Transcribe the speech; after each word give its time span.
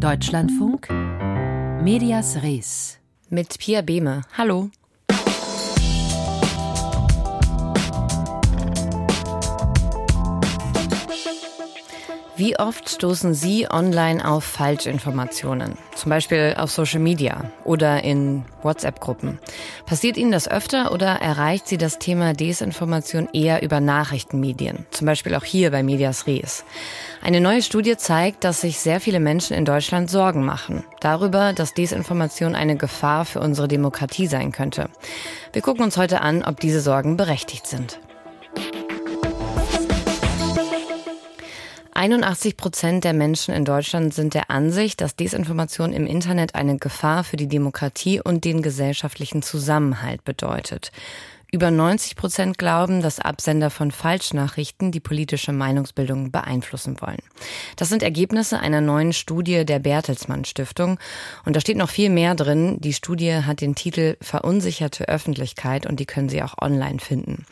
Deutschlandfunk 0.00 0.88
Medias 1.82 2.42
Res 2.42 2.98
mit 3.28 3.58
Pia 3.58 3.82
Behme. 3.82 4.22
Hallo. 4.34 4.70
Wie 12.34 12.58
oft 12.58 12.88
stoßen 12.88 13.34
Sie 13.34 13.70
online 13.70 14.26
auf 14.26 14.44
Falschinformationen? 14.44 15.76
Zum 15.94 16.08
Beispiel 16.08 16.54
auf 16.56 16.70
Social 16.70 17.00
Media 17.00 17.52
oder 17.64 18.02
in 18.02 18.46
WhatsApp-Gruppen. 18.62 19.38
Passiert 19.90 20.16
Ihnen 20.16 20.30
das 20.30 20.46
öfter 20.46 20.92
oder 20.92 21.16
erreicht 21.20 21.66
Sie 21.66 21.76
das 21.76 21.98
Thema 21.98 22.32
Desinformation 22.32 23.28
eher 23.32 23.60
über 23.64 23.80
Nachrichtenmedien? 23.80 24.86
Zum 24.92 25.04
Beispiel 25.04 25.34
auch 25.34 25.42
hier 25.42 25.72
bei 25.72 25.82
Medias 25.82 26.28
Res. 26.28 26.64
Eine 27.20 27.40
neue 27.40 27.60
Studie 27.60 27.96
zeigt, 27.96 28.44
dass 28.44 28.60
sich 28.60 28.78
sehr 28.78 29.00
viele 29.00 29.18
Menschen 29.18 29.56
in 29.56 29.64
Deutschland 29.64 30.08
Sorgen 30.08 30.44
machen. 30.44 30.84
Darüber, 31.00 31.52
dass 31.52 31.74
Desinformation 31.74 32.54
eine 32.54 32.76
Gefahr 32.76 33.24
für 33.24 33.40
unsere 33.40 33.66
Demokratie 33.66 34.28
sein 34.28 34.52
könnte. 34.52 34.90
Wir 35.52 35.60
gucken 35.60 35.82
uns 35.82 35.96
heute 35.96 36.20
an, 36.20 36.44
ob 36.44 36.60
diese 36.60 36.80
Sorgen 36.80 37.16
berechtigt 37.16 37.66
sind. 37.66 37.98
81 42.00 42.56
Prozent 42.56 43.04
der 43.04 43.12
Menschen 43.12 43.52
in 43.52 43.66
Deutschland 43.66 44.14
sind 44.14 44.32
der 44.32 44.50
Ansicht, 44.50 45.02
dass 45.02 45.16
Desinformation 45.16 45.92
im 45.92 46.06
Internet 46.06 46.54
eine 46.54 46.78
Gefahr 46.78 47.24
für 47.24 47.36
die 47.36 47.46
Demokratie 47.46 48.22
und 48.22 48.46
den 48.46 48.62
gesellschaftlichen 48.62 49.42
Zusammenhalt 49.42 50.24
bedeutet. 50.24 50.92
Über 51.52 51.70
90 51.70 52.16
Prozent 52.16 52.56
glauben, 52.56 53.02
dass 53.02 53.18
Absender 53.18 53.68
von 53.68 53.90
Falschnachrichten 53.90 54.92
die 54.92 55.00
politische 55.00 55.52
Meinungsbildung 55.52 56.30
beeinflussen 56.30 57.02
wollen. 57.02 57.20
Das 57.76 57.90
sind 57.90 58.02
Ergebnisse 58.02 58.60
einer 58.60 58.80
neuen 58.80 59.12
Studie 59.12 59.66
der 59.66 59.80
Bertelsmann 59.80 60.46
Stiftung. 60.46 60.98
Und 61.44 61.54
da 61.54 61.60
steht 61.60 61.76
noch 61.76 61.90
viel 61.90 62.08
mehr 62.08 62.34
drin. 62.34 62.80
Die 62.80 62.94
Studie 62.94 63.34
hat 63.44 63.60
den 63.60 63.74
Titel 63.74 64.16
Verunsicherte 64.22 65.06
Öffentlichkeit 65.06 65.84
und 65.84 66.00
die 66.00 66.06
können 66.06 66.30
Sie 66.30 66.42
auch 66.42 66.54
online 66.62 67.00
finden. 67.00 67.44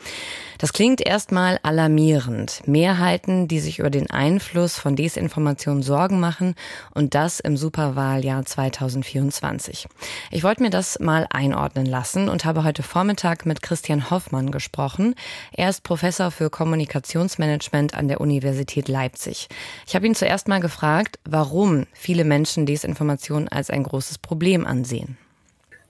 Das 0.59 0.73
klingt 0.73 0.99
erstmal 0.99 1.57
alarmierend. 1.63 2.67
Mehrheiten, 2.67 3.47
die 3.47 3.61
sich 3.61 3.79
über 3.79 3.89
den 3.89 4.09
Einfluss 4.09 4.77
von 4.77 4.97
Desinformation 4.97 5.81
Sorgen 5.81 6.19
machen 6.19 6.53
und 6.93 7.15
das 7.15 7.39
im 7.39 7.55
Superwahljahr 7.55 8.45
2024. 8.45 9.87
Ich 10.31 10.43
wollte 10.43 10.61
mir 10.61 10.69
das 10.69 10.99
mal 10.99 11.27
einordnen 11.29 11.85
lassen 11.85 12.27
und 12.27 12.43
habe 12.43 12.65
heute 12.65 12.83
Vormittag 12.83 13.45
mit 13.45 13.61
Christian 13.61 14.11
Hoffmann 14.11 14.51
gesprochen. 14.51 15.15
Er 15.53 15.69
ist 15.69 15.83
Professor 15.83 16.29
für 16.29 16.49
Kommunikationsmanagement 16.49 17.93
an 17.93 18.09
der 18.09 18.19
Universität 18.19 18.89
Leipzig. 18.89 19.47
Ich 19.87 19.95
habe 19.95 20.07
ihn 20.07 20.15
zuerst 20.15 20.49
mal 20.49 20.59
gefragt, 20.59 21.19
warum 21.23 21.85
viele 21.93 22.25
Menschen 22.25 22.65
Desinformation 22.65 23.47
als 23.47 23.69
ein 23.69 23.83
großes 23.83 24.17
Problem 24.17 24.67
ansehen. 24.67 25.17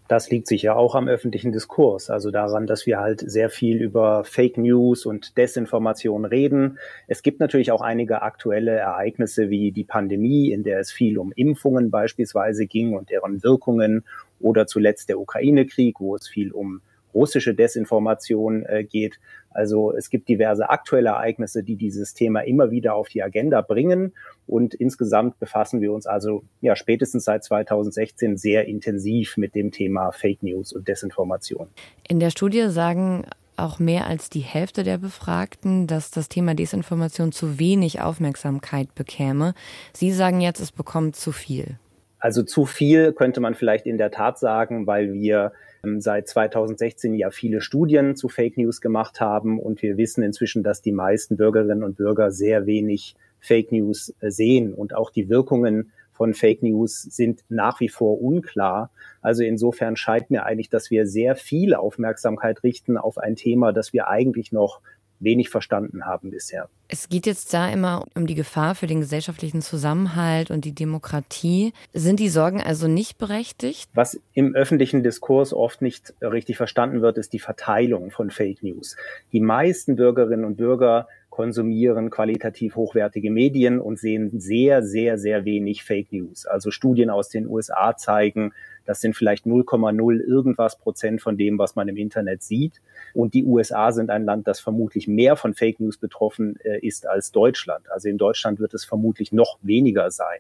Das 0.09 0.31
liegt 0.31 0.47
sicher 0.47 0.75
auch 0.75 0.95
am 0.95 1.07
öffentlichen 1.07 1.51
Diskurs, 1.51 2.09
also 2.09 2.31
daran, 2.31 2.65
dass 2.65 2.87
wir 2.87 2.99
halt 2.99 3.19
sehr 3.19 3.51
viel 3.51 3.79
über 3.79 4.23
Fake 4.23 4.57
News 4.57 5.05
und 5.05 5.37
Desinformation 5.37 6.25
reden. 6.25 6.79
Es 7.07 7.21
gibt 7.21 7.39
natürlich 7.39 7.71
auch 7.71 7.81
einige 7.81 8.23
aktuelle 8.23 8.71
Ereignisse 8.71 9.51
wie 9.51 9.71
die 9.71 9.83
Pandemie, 9.83 10.51
in 10.51 10.63
der 10.63 10.79
es 10.79 10.91
viel 10.91 11.19
um 11.19 11.31
Impfungen 11.33 11.91
beispielsweise 11.91 12.65
ging 12.65 12.95
und 12.95 13.11
deren 13.11 13.43
Wirkungen 13.43 14.03
oder 14.39 14.65
zuletzt 14.65 15.09
der 15.09 15.19
Ukraine-Krieg, 15.19 15.99
wo 15.99 16.15
es 16.15 16.27
viel 16.27 16.53
um 16.53 16.81
russische 17.13 17.53
Desinformation 17.53 18.65
äh, 18.65 18.83
geht. 18.83 19.19
Also 19.51 19.93
es 19.93 20.09
gibt 20.09 20.29
diverse 20.29 20.69
aktuelle 20.69 21.09
Ereignisse, 21.09 21.63
die 21.63 21.75
dieses 21.75 22.13
Thema 22.13 22.41
immer 22.41 22.71
wieder 22.71 22.95
auf 22.95 23.09
die 23.09 23.23
Agenda 23.23 23.61
bringen. 23.61 24.13
Und 24.47 24.73
insgesamt 24.73 25.39
befassen 25.39 25.81
wir 25.81 25.91
uns 25.91 26.05
also 26.05 26.43
ja 26.61 26.75
spätestens 26.75 27.25
seit 27.25 27.43
2016 27.43 28.37
sehr 28.37 28.67
intensiv 28.67 29.37
mit 29.37 29.55
dem 29.55 29.71
Thema 29.71 30.11
Fake 30.11 30.43
News 30.43 30.73
und 30.73 30.87
Desinformation. 30.87 31.67
In 32.07 32.19
der 32.19 32.29
Studie 32.29 32.69
sagen 32.69 33.25
auch 33.59 33.77
mehr 33.79 34.07
als 34.07 34.29
die 34.29 34.39
Hälfte 34.39 34.83
der 34.83 34.97
Befragten, 34.97 35.85
dass 35.85 36.11
das 36.11 36.29
Thema 36.29 36.55
Desinformation 36.55 37.31
zu 37.31 37.59
wenig 37.59 38.01
Aufmerksamkeit 38.01 38.95
bekäme. 38.95 39.53
Sie 39.93 40.11
sagen 40.11 40.41
jetzt, 40.41 40.61
es 40.61 40.71
bekommt 40.71 41.15
zu 41.15 41.31
viel. 41.31 41.77
Also 42.19 42.43
zu 42.43 42.65
viel 42.65 43.13
könnte 43.13 43.39
man 43.39 43.55
vielleicht 43.55 43.85
in 43.85 43.97
der 43.97 44.11
Tat 44.11 44.37
sagen, 44.37 44.85
weil 44.87 45.13
wir 45.13 45.53
ähm, 45.83 46.01
seit 46.01 46.27
2016 46.27 47.13
ja 47.13 47.31
viele 47.31 47.61
Studien 47.61 48.15
zu 48.15 48.27
Fake 48.27 48.57
News 48.57 48.81
gemacht 48.81 49.21
haben 49.21 49.59
und 49.59 49.81
wir 49.81 49.97
wissen 49.97 50.23
inzwischen, 50.23 50.63
dass 50.63 50.81
die 50.81 50.91
meisten 50.91 51.37
Bürgerinnen 51.37 51.83
und 51.83 51.97
Bürger 51.97 52.31
sehr 52.31 52.65
wenig 52.65 53.15
Fake 53.39 53.71
News 53.71 54.13
äh, 54.19 54.31
sehen 54.31 54.73
und 54.73 54.93
auch 54.93 55.11
die 55.11 55.29
Wirkungen 55.29 55.91
von 56.11 56.33
Fake 56.33 56.61
News 56.63 57.03
sind 57.03 57.45
nach 57.47 57.79
wie 57.79 57.87
vor 57.87 58.21
unklar. 58.21 58.91
Also 59.21 59.43
insofern 59.43 59.95
scheint 59.95 60.29
mir 60.29 60.45
eigentlich, 60.45 60.69
dass 60.69 60.91
wir 60.91 61.07
sehr 61.07 61.37
viel 61.37 61.73
Aufmerksamkeit 61.73 62.61
richten 62.63 62.97
auf 62.97 63.17
ein 63.17 63.37
Thema, 63.37 63.71
das 63.71 63.93
wir 63.93 64.09
eigentlich 64.09 64.51
noch 64.51 64.81
wenig 65.19 65.49
verstanden 65.49 66.05
haben 66.05 66.31
bisher. 66.31 66.69
Es 66.87 67.09
geht 67.09 67.25
jetzt 67.25 67.53
da 67.53 67.69
immer 67.69 68.05
um 68.15 68.25
die 68.25 68.35
Gefahr 68.35 68.73
für 68.73 68.87
den 68.87 68.99
gesellschaftlichen 68.99 69.61
Zusammenhalt 69.61 70.49
und 70.49 70.65
die 70.65 70.73
Demokratie. 70.73 71.73
Sind 71.93 72.19
die 72.19 72.29
Sorgen 72.29 72.61
also 72.61 72.87
nicht 72.87 73.17
berechtigt? 73.17 73.89
Was 73.93 74.19
im 74.33 74.55
öffentlichen 74.55 75.03
Diskurs 75.03 75.53
oft 75.53 75.81
nicht 75.81 76.13
richtig 76.21 76.57
verstanden 76.57 77.01
wird, 77.01 77.17
ist 77.17 77.33
die 77.33 77.39
Verteilung 77.39 78.11
von 78.11 78.31
Fake 78.31 78.63
News. 78.63 78.95
Die 79.31 79.41
meisten 79.41 79.95
Bürgerinnen 79.95 80.45
und 80.45 80.57
Bürger 80.57 81.07
konsumieren 81.39 82.09
qualitativ 82.09 82.75
hochwertige 82.75 83.31
Medien 83.31 83.79
und 83.79 83.97
sehen 83.97 84.41
sehr, 84.41 84.83
sehr, 84.83 85.17
sehr 85.17 85.45
wenig 85.45 85.85
Fake 85.85 86.11
News. 86.11 86.45
Also 86.45 86.69
Studien 86.69 87.09
aus 87.09 87.29
den 87.29 87.47
USA 87.47 87.95
zeigen, 87.95 88.51
das 88.85 88.99
sind 88.99 89.15
vielleicht 89.15 89.45
0,0 89.45 90.19
irgendwas 90.19 90.77
Prozent 90.77 91.21
von 91.21 91.37
dem, 91.37 91.57
was 91.57 91.77
man 91.77 91.87
im 91.87 91.95
Internet 91.95 92.43
sieht. 92.43 92.81
Und 93.13 93.35
die 93.35 93.45
USA 93.45 93.93
sind 93.93 94.09
ein 94.09 94.25
Land, 94.25 94.49
das 94.49 94.59
vermutlich 94.59 95.07
mehr 95.07 95.37
von 95.37 95.53
Fake 95.53 95.79
News 95.79 95.97
betroffen 95.97 96.57
äh, 96.61 96.85
ist 96.85 97.07
als 97.07 97.31
Deutschland. 97.31 97.89
Also 97.89 98.09
in 98.09 98.17
Deutschland 98.17 98.59
wird 98.59 98.73
es 98.73 98.83
vermutlich 98.83 99.31
noch 99.31 99.59
weniger 99.61 100.11
sein. 100.11 100.39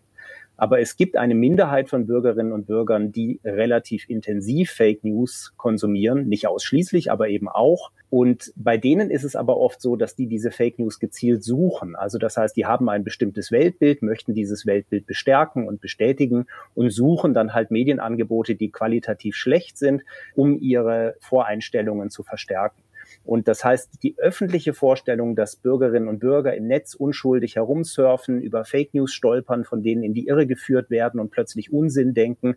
Aber 0.59 0.81
es 0.81 0.97
gibt 0.97 1.15
eine 1.15 1.35
Minderheit 1.35 1.87
von 1.87 2.05
Bürgerinnen 2.05 2.51
und 2.51 2.67
Bürgern, 2.67 3.13
die 3.13 3.39
relativ 3.45 4.09
intensiv 4.09 4.71
Fake 4.71 5.05
News 5.05 5.53
konsumieren, 5.55 6.27
nicht 6.27 6.47
ausschließlich, 6.47 7.11
aber 7.11 7.29
eben 7.29 7.47
auch. 7.47 7.91
Und 8.09 8.51
bei 8.57 8.77
denen 8.77 9.09
ist 9.09 9.23
es 9.23 9.37
aber 9.37 9.55
oft 9.55 9.81
so, 9.81 9.95
dass 9.95 10.17
die 10.17 10.27
diese 10.27 10.51
Fake 10.51 10.77
News 10.77 10.99
gezielt 10.99 11.45
suchen. 11.45 11.95
Also 11.95 12.17
das 12.17 12.35
heißt, 12.35 12.57
die 12.57 12.65
haben 12.65 12.89
ein 12.89 13.05
bestimmtes 13.05 13.53
Weltbild, 13.53 14.01
möchten 14.01 14.33
dieses 14.33 14.65
Weltbild 14.65 15.05
bestärken 15.05 15.65
und 15.65 15.79
bestätigen 15.79 16.45
und 16.75 16.89
suchen 16.91 17.33
dann 17.33 17.53
halt 17.53 17.71
Medienangebote, 17.71 18.55
die 18.55 18.69
qualitativ 18.69 19.37
schlecht 19.37 19.77
sind, 19.77 20.01
um 20.35 20.59
ihre 20.59 21.15
Voreinstellungen 21.21 22.09
zu 22.09 22.23
verstärken. 22.23 22.81
Und 23.23 23.47
das 23.47 23.63
heißt, 23.63 24.03
die 24.03 24.17
öffentliche 24.17 24.73
Vorstellung, 24.73 25.35
dass 25.35 25.55
Bürgerinnen 25.55 26.07
und 26.07 26.19
Bürger 26.19 26.55
im 26.55 26.67
Netz 26.67 26.93
unschuldig 26.93 27.55
herumsurfen, 27.55 28.41
über 28.41 28.65
Fake 28.65 28.93
News 28.93 29.13
stolpern, 29.13 29.65
von 29.65 29.83
denen 29.83 30.03
in 30.03 30.13
die 30.13 30.27
Irre 30.27 30.47
geführt 30.47 30.89
werden 30.89 31.19
und 31.19 31.31
plötzlich 31.31 31.71
Unsinn 31.71 32.13
denken, 32.13 32.55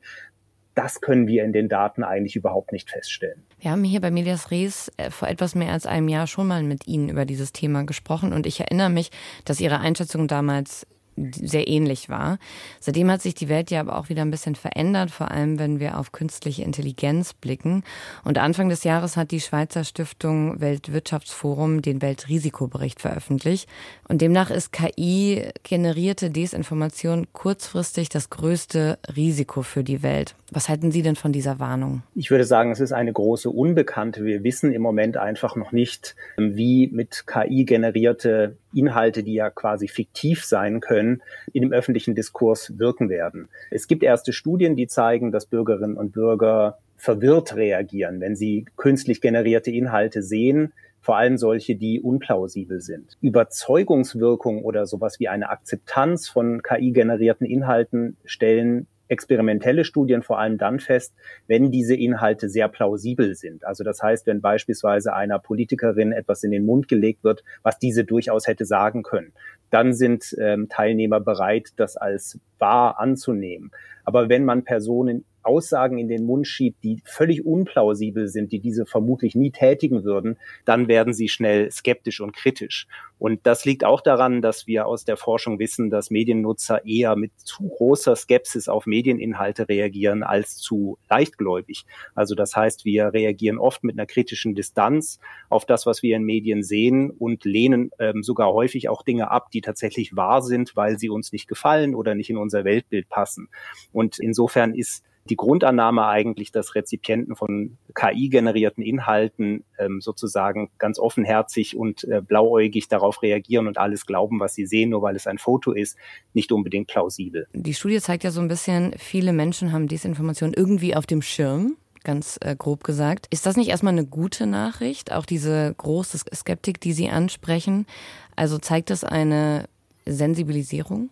das 0.74 1.00
können 1.00 1.26
wir 1.26 1.44
in 1.44 1.52
den 1.52 1.68
Daten 1.68 2.02
eigentlich 2.02 2.36
überhaupt 2.36 2.72
nicht 2.72 2.90
feststellen. 2.90 3.42
Wir 3.60 3.70
haben 3.70 3.84
hier 3.84 4.00
bei 4.00 4.10
Medias 4.10 4.50
Res 4.50 4.90
äh, 4.96 5.10
vor 5.10 5.28
etwas 5.28 5.54
mehr 5.54 5.72
als 5.72 5.86
einem 5.86 6.08
Jahr 6.08 6.26
schon 6.26 6.46
mal 6.46 6.62
mit 6.62 6.86
Ihnen 6.86 7.08
über 7.08 7.24
dieses 7.24 7.52
Thema 7.52 7.84
gesprochen 7.84 8.32
und 8.32 8.46
ich 8.46 8.60
erinnere 8.60 8.90
mich, 8.90 9.10
dass 9.44 9.60
Ihre 9.60 9.80
Einschätzung 9.80 10.28
damals 10.28 10.86
sehr 11.16 11.68
ähnlich 11.68 12.08
war. 12.08 12.38
Seitdem 12.80 13.10
hat 13.10 13.22
sich 13.22 13.34
die 13.34 13.48
Welt 13.48 13.70
ja 13.70 13.80
aber 13.80 13.98
auch 13.98 14.08
wieder 14.08 14.22
ein 14.22 14.30
bisschen 14.30 14.54
verändert, 14.54 15.10
vor 15.10 15.30
allem 15.30 15.58
wenn 15.58 15.80
wir 15.80 15.98
auf 15.98 16.12
künstliche 16.12 16.62
Intelligenz 16.62 17.34
blicken. 17.34 17.84
Und 18.24 18.38
Anfang 18.38 18.68
des 18.68 18.84
Jahres 18.84 19.16
hat 19.16 19.30
die 19.30 19.40
Schweizer 19.40 19.84
Stiftung 19.84 20.60
Weltwirtschaftsforum 20.60 21.82
den 21.82 22.02
Weltrisikobericht 22.02 23.00
veröffentlicht. 23.00 23.68
Und 24.08 24.22
demnach 24.22 24.50
ist 24.50 24.72
KI 24.72 25.48
generierte 25.62 26.30
Desinformation 26.30 27.26
kurzfristig 27.32 28.08
das 28.08 28.30
größte 28.30 28.98
Risiko 29.14 29.62
für 29.62 29.84
die 29.84 30.02
Welt. 30.02 30.34
Was 30.50 30.68
halten 30.68 30.92
Sie 30.92 31.02
denn 31.02 31.16
von 31.16 31.32
dieser 31.32 31.58
Warnung? 31.58 32.02
Ich 32.14 32.30
würde 32.30 32.44
sagen, 32.44 32.72
es 32.72 32.80
ist 32.80 32.92
eine 32.92 33.12
große 33.12 33.48
Unbekannte. 33.48 34.24
Wir 34.24 34.44
wissen 34.44 34.72
im 34.72 34.82
Moment 34.82 35.16
einfach 35.16 35.56
noch 35.56 35.72
nicht, 35.72 36.14
wie 36.36 36.88
mit 36.88 37.26
KI 37.26 37.64
generierte 37.64 38.56
Inhalte, 38.74 39.22
die 39.22 39.34
ja 39.34 39.50
quasi 39.50 39.88
fiktiv 39.88 40.44
sein 40.44 40.80
können, 40.80 41.22
in 41.52 41.62
dem 41.62 41.72
öffentlichen 41.72 42.14
Diskurs 42.14 42.78
wirken 42.78 43.08
werden. 43.08 43.48
Es 43.70 43.86
gibt 43.86 44.02
erste 44.02 44.32
Studien, 44.32 44.76
die 44.76 44.86
zeigen, 44.86 45.32
dass 45.32 45.46
Bürgerinnen 45.46 45.96
und 45.96 46.12
Bürger 46.12 46.78
verwirrt 46.96 47.56
reagieren, 47.56 48.20
wenn 48.20 48.36
sie 48.36 48.64
künstlich 48.76 49.20
generierte 49.20 49.70
Inhalte 49.70 50.22
sehen, 50.22 50.72
vor 51.00 51.16
allem 51.16 51.36
solche, 51.36 51.74
die 51.74 52.00
unplausibel 52.00 52.80
sind. 52.80 53.18
Überzeugungswirkung 53.20 54.62
oder 54.62 54.86
sowas 54.86 55.18
wie 55.18 55.28
eine 55.28 55.50
Akzeptanz 55.50 56.28
von 56.28 56.62
KI-generierten 56.62 57.44
Inhalten 57.44 58.16
stellen 58.24 58.86
experimentelle 59.12 59.84
Studien 59.84 60.22
vor 60.22 60.40
allem 60.40 60.58
dann 60.58 60.80
fest, 60.80 61.14
wenn 61.46 61.70
diese 61.70 61.94
Inhalte 61.94 62.48
sehr 62.48 62.68
plausibel 62.68 63.34
sind. 63.36 63.64
Also 63.64 63.84
das 63.84 64.02
heißt, 64.02 64.26
wenn 64.26 64.40
beispielsweise 64.40 65.14
einer 65.14 65.38
Politikerin 65.38 66.12
etwas 66.12 66.42
in 66.42 66.50
den 66.50 66.66
Mund 66.66 66.88
gelegt 66.88 67.22
wird, 67.22 67.44
was 67.62 67.78
diese 67.78 68.04
durchaus 68.04 68.46
hätte 68.46 68.64
sagen 68.64 69.02
können. 69.02 69.32
dann 69.70 69.94
sind 69.94 70.36
ähm, 70.38 70.68
Teilnehmer 70.68 71.20
bereit, 71.20 71.70
das 71.76 71.96
als 71.96 72.38
wahr 72.58 73.00
anzunehmen. 73.00 73.70
Aber 74.04 74.28
wenn 74.28 74.44
man 74.44 74.64
Personen 74.64 75.24
Aussagen 75.44 75.98
in 75.98 76.08
den 76.08 76.24
Mund 76.24 76.46
schiebt, 76.46 76.82
die 76.84 77.02
völlig 77.04 77.44
unplausibel 77.44 78.28
sind, 78.28 78.52
die 78.52 78.60
diese 78.60 78.86
vermutlich 78.86 79.34
nie 79.34 79.50
tätigen 79.50 80.04
würden, 80.04 80.38
dann 80.64 80.88
werden 80.88 81.12
sie 81.14 81.28
schnell 81.28 81.70
skeptisch 81.70 82.20
und 82.20 82.34
kritisch. 82.34 82.86
Und 83.18 83.46
das 83.46 83.64
liegt 83.64 83.84
auch 83.84 84.00
daran, 84.00 84.42
dass 84.42 84.66
wir 84.66 84.86
aus 84.86 85.04
der 85.04 85.16
Forschung 85.16 85.60
wissen, 85.60 85.90
dass 85.90 86.10
Mediennutzer 86.10 86.84
eher 86.84 87.14
mit 87.14 87.30
zu 87.36 87.68
großer 87.68 88.16
Skepsis 88.16 88.68
auf 88.68 88.84
Medieninhalte 88.86 89.68
reagieren 89.68 90.24
als 90.24 90.56
zu 90.56 90.98
leichtgläubig. 91.08 91.84
Also 92.16 92.34
das 92.34 92.56
heißt, 92.56 92.84
wir 92.84 93.12
reagieren 93.12 93.58
oft 93.58 93.84
mit 93.84 93.96
einer 93.96 94.06
kritischen 94.06 94.56
Distanz 94.56 95.20
auf 95.50 95.66
das, 95.66 95.86
was 95.86 96.02
wir 96.02 96.16
in 96.16 96.24
Medien 96.24 96.64
sehen 96.64 97.10
und 97.10 97.44
lehnen 97.44 97.90
ähm, 98.00 98.24
sogar 98.24 98.52
häufig 98.52 98.88
auch 98.88 99.04
Dinge 99.04 99.30
ab, 99.30 99.52
die 99.52 99.60
tatsächlich 99.60 100.16
wahr 100.16 100.42
sind, 100.42 100.74
weil 100.74 100.98
sie 100.98 101.08
uns 101.08 101.30
nicht 101.30 101.46
gefallen 101.46 101.94
oder 101.94 102.16
nicht 102.16 102.30
in 102.30 102.36
unser 102.36 102.64
Weltbild 102.64 103.08
passen. 103.08 103.48
Und 103.92 104.18
insofern 104.18 104.74
ist 104.74 105.04
die 105.28 105.36
Grundannahme 105.36 106.06
eigentlich, 106.06 106.50
dass 106.50 106.74
Rezipienten 106.74 107.36
von 107.36 107.78
KI-generierten 107.94 108.82
Inhalten 108.82 109.64
ähm, 109.78 110.00
sozusagen 110.00 110.70
ganz 110.78 110.98
offenherzig 110.98 111.76
und 111.76 112.04
äh, 112.04 112.20
blauäugig 112.20 112.88
darauf 112.88 113.22
reagieren 113.22 113.66
und 113.68 113.78
alles 113.78 114.06
glauben, 114.06 114.40
was 114.40 114.54
sie 114.54 114.66
sehen, 114.66 114.90
nur 114.90 115.02
weil 115.02 115.14
es 115.14 115.26
ein 115.26 115.38
Foto 115.38 115.72
ist, 115.72 115.96
nicht 116.34 116.50
unbedingt 116.50 116.88
plausibel. 116.88 117.46
Die 117.52 117.74
Studie 117.74 118.00
zeigt 118.00 118.24
ja 118.24 118.30
so 118.30 118.40
ein 118.40 118.48
bisschen, 118.48 118.94
viele 118.98 119.32
Menschen 119.32 119.72
haben 119.72 119.86
Desinformation 119.86 120.54
irgendwie 120.54 120.96
auf 120.96 121.06
dem 121.06 121.22
Schirm 121.22 121.76
ganz 122.04 122.38
äh, 122.40 122.56
grob 122.56 122.82
gesagt. 122.82 123.26
Ist 123.30 123.46
das 123.46 123.56
nicht 123.56 123.68
erstmal 123.68 123.92
eine 123.92 124.04
gute 124.04 124.46
Nachricht, 124.46 125.12
auch 125.12 125.24
diese 125.24 125.72
große 125.78 126.18
Skeptik, 126.34 126.80
die 126.80 126.92
Sie 126.92 127.08
ansprechen? 127.08 127.86
Also 128.34 128.58
zeigt 128.58 128.90
das 128.90 129.04
eine 129.04 129.68
Sensibilisierung? 130.04 131.10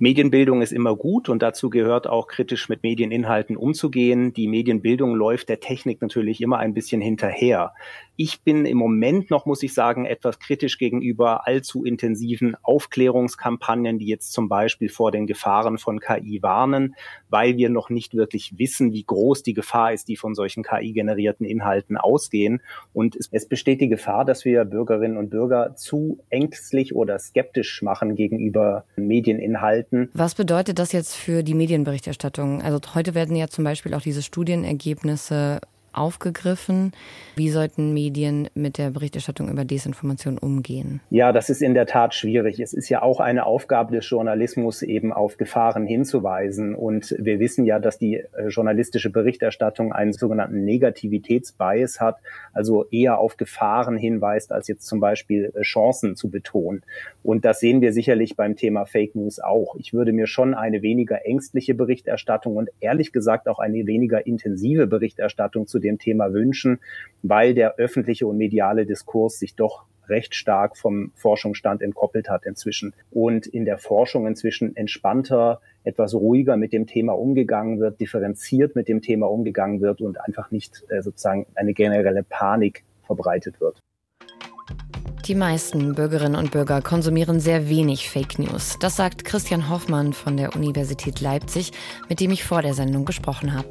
Medienbildung 0.00 0.62
ist 0.62 0.72
immer 0.72 0.94
gut 0.94 1.28
und 1.28 1.42
dazu 1.42 1.70
gehört 1.70 2.06
auch 2.06 2.28
kritisch 2.28 2.68
mit 2.68 2.84
Medieninhalten 2.84 3.56
umzugehen. 3.56 4.32
Die 4.32 4.46
Medienbildung 4.46 5.14
läuft 5.14 5.48
der 5.48 5.58
Technik 5.58 6.00
natürlich 6.00 6.40
immer 6.40 6.58
ein 6.58 6.72
bisschen 6.72 7.00
hinterher. 7.00 7.74
Ich 8.20 8.42
bin 8.42 8.66
im 8.66 8.78
Moment 8.78 9.30
noch, 9.30 9.46
muss 9.46 9.62
ich 9.62 9.72
sagen, 9.72 10.04
etwas 10.04 10.40
kritisch 10.40 10.76
gegenüber 10.76 11.46
allzu 11.46 11.84
intensiven 11.84 12.56
Aufklärungskampagnen, 12.62 14.00
die 14.00 14.08
jetzt 14.08 14.32
zum 14.32 14.48
Beispiel 14.48 14.88
vor 14.88 15.12
den 15.12 15.28
Gefahren 15.28 15.78
von 15.78 16.00
KI 16.00 16.42
warnen, 16.42 16.96
weil 17.28 17.56
wir 17.56 17.70
noch 17.70 17.90
nicht 17.90 18.14
wirklich 18.14 18.58
wissen, 18.58 18.92
wie 18.92 19.04
groß 19.04 19.44
die 19.44 19.54
Gefahr 19.54 19.92
ist, 19.92 20.08
die 20.08 20.16
von 20.16 20.34
solchen 20.34 20.64
KI-generierten 20.64 21.46
Inhalten 21.46 21.96
ausgehen. 21.96 22.60
Und 22.92 23.14
es, 23.14 23.28
es 23.30 23.46
besteht 23.46 23.80
die 23.80 23.88
Gefahr, 23.88 24.24
dass 24.24 24.44
wir 24.44 24.64
Bürgerinnen 24.64 25.16
und 25.16 25.30
Bürger 25.30 25.76
zu 25.76 26.18
ängstlich 26.28 26.96
oder 26.96 27.20
skeptisch 27.20 27.82
machen 27.82 28.16
gegenüber 28.16 28.84
Medieninhalten 28.96 29.78
halten. 29.78 30.10
Was 30.12 30.34
bedeutet 30.34 30.80
das 30.80 30.90
jetzt 30.90 31.14
für 31.14 31.44
die 31.44 31.54
Medienberichterstattung? 31.54 32.62
Also 32.62 32.80
heute 32.94 33.14
werden 33.14 33.36
ja 33.36 33.46
zum 33.46 33.62
Beispiel 33.62 33.94
auch 33.94 34.02
diese 34.02 34.22
Studienergebnisse 34.22 35.60
aufgegriffen. 35.98 36.92
Wie 37.36 37.50
sollten 37.50 37.92
Medien 37.92 38.48
mit 38.54 38.78
der 38.78 38.90
Berichterstattung 38.90 39.48
über 39.48 39.64
Desinformation 39.64 40.38
umgehen? 40.38 41.00
Ja, 41.10 41.32
das 41.32 41.50
ist 41.50 41.62
in 41.62 41.74
der 41.74 41.86
Tat 41.86 42.14
schwierig. 42.14 42.60
Es 42.60 42.72
ist 42.72 42.88
ja 42.88 43.02
auch 43.02 43.20
eine 43.20 43.46
Aufgabe 43.46 43.94
des 43.94 44.08
Journalismus, 44.08 44.82
eben 44.82 45.12
auf 45.12 45.36
Gefahren 45.36 45.86
hinzuweisen. 45.86 46.74
Und 46.74 47.14
wir 47.18 47.40
wissen 47.40 47.64
ja, 47.64 47.78
dass 47.78 47.98
die 47.98 48.16
äh, 48.16 48.48
journalistische 48.48 49.10
Berichterstattung 49.10 49.92
einen 49.92 50.12
sogenannten 50.12 50.64
Negativitätsbias 50.64 52.00
hat, 52.00 52.16
also 52.52 52.86
eher 52.90 53.18
auf 53.18 53.36
Gefahren 53.36 53.96
hinweist, 53.96 54.52
als 54.52 54.68
jetzt 54.68 54.86
zum 54.86 55.00
Beispiel 55.00 55.52
äh, 55.54 55.62
Chancen 55.62 56.16
zu 56.16 56.30
betonen. 56.30 56.82
Und 57.22 57.44
das 57.44 57.60
sehen 57.60 57.80
wir 57.80 57.92
sicherlich 57.92 58.36
beim 58.36 58.56
Thema 58.56 58.84
Fake 58.84 59.14
News 59.14 59.40
auch. 59.40 59.76
Ich 59.76 59.92
würde 59.92 60.12
mir 60.12 60.26
schon 60.26 60.54
eine 60.54 60.82
weniger 60.82 61.26
ängstliche 61.26 61.74
Berichterstattung 61.74 62.56
und 62.56 62.70
ehrlich 62.80 63.12
gesagt 63.12 63.48
auch 63.48 63.58
eine 63.58 63.86
weniger 63.86 64.26
intensive 64.26 64.86
Berichterstattung 64.86 65.66
zu 65.66 65.78
dem 65.78 65.87
Thema 65.96 66.34
wünschen, 66.34 66.80
weil 67.22 67.54
der 67.54 67.76
öffentliche 67.76 68.26
und 68.26 68.36
mediale 68.36 68.84
Diskurs 68.84 69.38
sich 69.38 69.54
doch 69.54 69.86
recht 70.08 70.34
stark 70.34 70.76
vom 70.76 71.12
Forschungsstand 71.14 71.82
entkoppelt 71.82 72.28
hat 72.28 72.44
inzwischen 72.46 72.94
und 73.10 73.46
in 73.46 73.64
der 73.64 73.78
Forschung 73.78 74.26
inzwischen 74.26 74.76
entspannter, 74.76 75.60
etwas 75.84 76.14
ruhiger 76.14 76.56
mit 76.56 76.72
dem 76.72 76.86
Thema 76.86 77.12
umgegangen 77.12 77.80
wird, 77.80 78.00
differenziert 78.00 78.76
mit 78.76 78.88
dem 78.88 79.02
Thema 79.02 79.30
umgegangen 79.30 79.80
wird 79.80 80.00
und 80.00 80.20
einfach 80.20 80.50
nicht 80.50 80.84
äh, 80.88 81.02
sozusagen 81.02 81.46
eine 81.54 81.72
generelle 81.72 82.22
Panik 82.22 82.84
verbreitet 83.06 83.60
wird. 83.60 83.80
Die 85.26 85.34
meisten 85.34 85.94
Bürgerinnen 85.94 86.36
und 86.36 86.52
Bürger 86.52 86.80
konsumieren 86.80 87.38
sehr 87.38 87.68
wenig 87.68 88.08
Fake 88.08 88.38
News. 88.38 88.78
Das 88.80 88.96
sagt 88.96 89.26
Christian 89.26 89.68
Hoffmann 89.68 90.14
von 90.14 90.38
der 90.38 90.56
Universität 90.56 91.20
Leipzig, 91.20 91.72
mit 92.08 92.20
dem 92.20 92.30
ich 92.30 92.44
vor 92.44 92.62
der 92.62 92.72
Sendung 92.72 93.04
gesprochen 93.04 93.54
habe. 93.54 93.68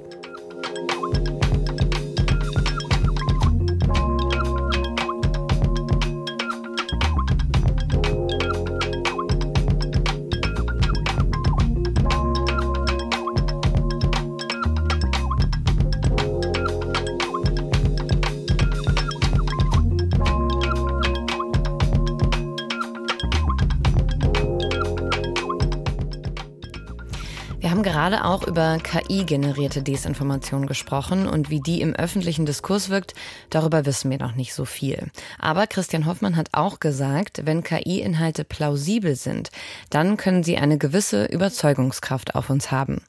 Gerade 28.07 28.23
auch 28.23 28.47
über 28.47 28.77
KI-generierte 28.77 29.81
Desinformation 29.81 30.65
gesprochen 30.65 31.27
und 31.27 31.49
wie 31.49 31.59
die 31.59 31.81
im 31.81 31.93
öffentlichen 31.93 32.45
Diskurs 32.45 32.87
wirkt. 32.87 33.13
Darüber 33.49 33.85
wissen 33.85 34.09
wir 34.09 34.17
noch 34.17 34.33
nicht 34.33 34.53
so 34.53 34.63
viel. 34.63 35.07
Aber 35.39 35.67
Christian 35.67 36.05
Hoffmann 36.05 36.37
hat 36.37 36.47
auch 36.53 36.79
gesagt, 36.79 37.41
wenn 37.43 37.63
KI-Inhalte 37.63 38.45
plausibel 38.45 39.17
sind, 39.17 39.51
dann 39.89 40.15
können 40.15 40.43
sie 40.43 40.55
eine 40.55 40.77
gewisse 40.77 41.25
Überzeugungskraft 41.25 42.35
auf 42.35 42.49
uns 42.49 42.71
haben. 42.71 43.01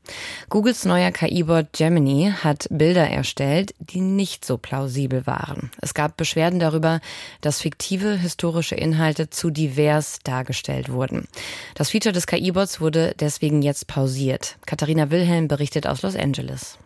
Googles 0.49 0.85
neuer 0.85 1.13
KI-Bot 1.13 1.67
Gemini 1.75 2.33
hat 2.43 2.67
Bilder 2.69 3.09
erstellt, 3.09 3.77
die 3.79 4.01
nicht 4.01 4.45
so 4.45 4.59
plausibel 4.59 5.29
waren. 5.29 5.71
Es 5.81 5.95
gab 5.95 6.17
Beschwerden 6.17 6.59
darüber, 6.59 7.01
dass 7.41 7.61
fiktive 7.61 8.17
historische 8.17 8.75
Inhalte 8.75 9.31
zu 9.31 9.51
divers 9.51 10.19
dargestellt 10.25 10.91
wurden. 10.91 11.29
Das 11.77 11.91
Feature 11.91 12.13
des 12.13 12.27
KI-Bots 12.27 12.81
wurde 12.81 13.15
deswegen 13.21 13.63
jetzt 13.63 13.87
pausiert. 13.87 14.57
Katharina 14.89 15.11
Wilhelm 15.11 15.49
berichtet 15.49 15.87
aus 15.87 16.01
Los 16.01 16.17
Angeles. 16.17 16.79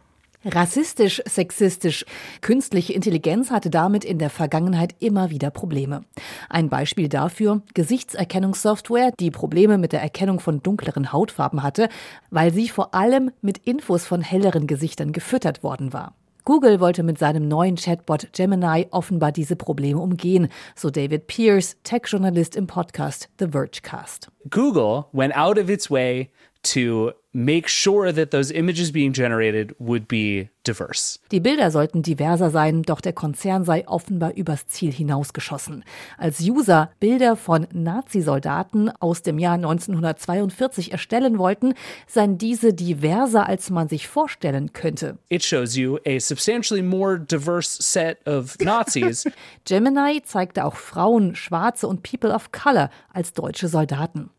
Rassistisch, 0.44 1.22
sexistisch. 1.24 2.04
Künstliche 2.40 2.94
Intelligenz 2.94 3.52
hatte 3.52 3.70
damit 3.70 4.04
in 4.04 4.18
der 4.18 4.28
Vergangenheit 4.28 4.96
immer 4.98 5.30
wieder 5.30 5.50
Probleme. 5.50 6.02
Ein 6.48 6.68
Beispiel 6.68 7.08
dafür 7.08 7.62
Gesichtserkennungssoftware, 7.74 9.12
die 9.20 9.30
Probleme 9.30 9.78
mit 9.78 9.92
der 9.92 10.02
Erkennung 10.02 10.40
von 10.40 10.64
dunkleren 10.64 11.12
Hautfarben 11.12 11.62
hatte, 11.62 11.88
weil 12.30 12.52
sie 12.52 12.68
vor 12.68 12.92
allem 12.92 13.30
mit 13.40 13.58
Infos 13.58 14.04
von 14.04 14.20
helleren 14.20 14.66
Gesichtern 14.66 15.12
gefüttert 15.12 15.62
worden 15.62 15.92
war. 15.92 16.16
Google 16.44 16.80
wollte 16.80 17.04
mit 17.04 17.20
seinem 17.20 17.46
neuen 17.46 17.76
Chatbot 17.76 18.32
Gemini 18.32 18.88
offenbar 18.90 19.30
diese 19.30 19.54
Probleme 19.54 20.00
umgehen, 20.00 20.48
so 20.74 20.90
David 20.90 21.28
Pierce, 21.28 21.76
Tech-Journalist 21.84 22.56
im 22.56 22.66
Podcast 22.66 23.28
The 23.38 23.46
Vergecast. 23.46 24.28
Google 24.50 25.04
went 25.12 25.36
out 25.36 25.56
of 25.56 25.68
its 25.68 25.88
way 25.88 26.30
to 26.64 27.12
make 27.32 27.68
sure 27.68 28.12
that 28.12 28.30
those 28.30 28.50
images 28.52 28.92
being 28.92 29.12
generated 29.12 29.74
would 29.78 30.06
be 30.06 30.50
diverse. 30.64 31.18
Die 31.30 31.40
Bilder 31.40 31.70
sollten 31.70 32.02
diverser 32.02 32.50
sein, 32.50 32.82
doch 32.82 33.00
der 33.00 33.12
Konzern 33.12 33.64
sei 33.64 33.86
offenbar 33.88 34.34
übers 34.34 34.66
Ziel 34.68 34.92
hinausgeschossen. 34.92 35.84
Als 36.18 36.40
User 36.40 36.90
Bilder 37.00 37.36
von 37.36 37.66
Nazi-Soldaten 37.72 38.90
aus 39.00 39.22
dem 39.22 39.38
Jahr 39.38 39.54
1942 39.54 40.92
erstellen 40.92 41.38
wollten, 41.38 41.74
seien 42.06 42.38
diese 42.38 42.74
diverser, 42.74 43.46
als 43.48 43.70
man 43.70 43.88
sich 43.88 44.06
vorstellen 44.06 44.72
könnte. 44.72 45.18
It 45.28 45.42
shows 45.42 45.74
you 45.74 45.98
a 46.06 46.20
substantially 46.20 46.82
more 46.82 47.18
diverse 47.18 47.82
set 47.82 48.18
of 48.26 48.56
Nazis. 48.60 49.24
Gemini 49.64 50.22
zeigte 50.22 50.64
auch 50.64 50.76
Frauen, 50.76 51.34
Schwarze 51.34 51.88
und 51.88 52.02
People 52.02 52.32
of 52.32 52.52
Color 52.52 52.90
als 53.12 53.32
deutsche 53.32 53.68
Soldaten. 53.68 54.30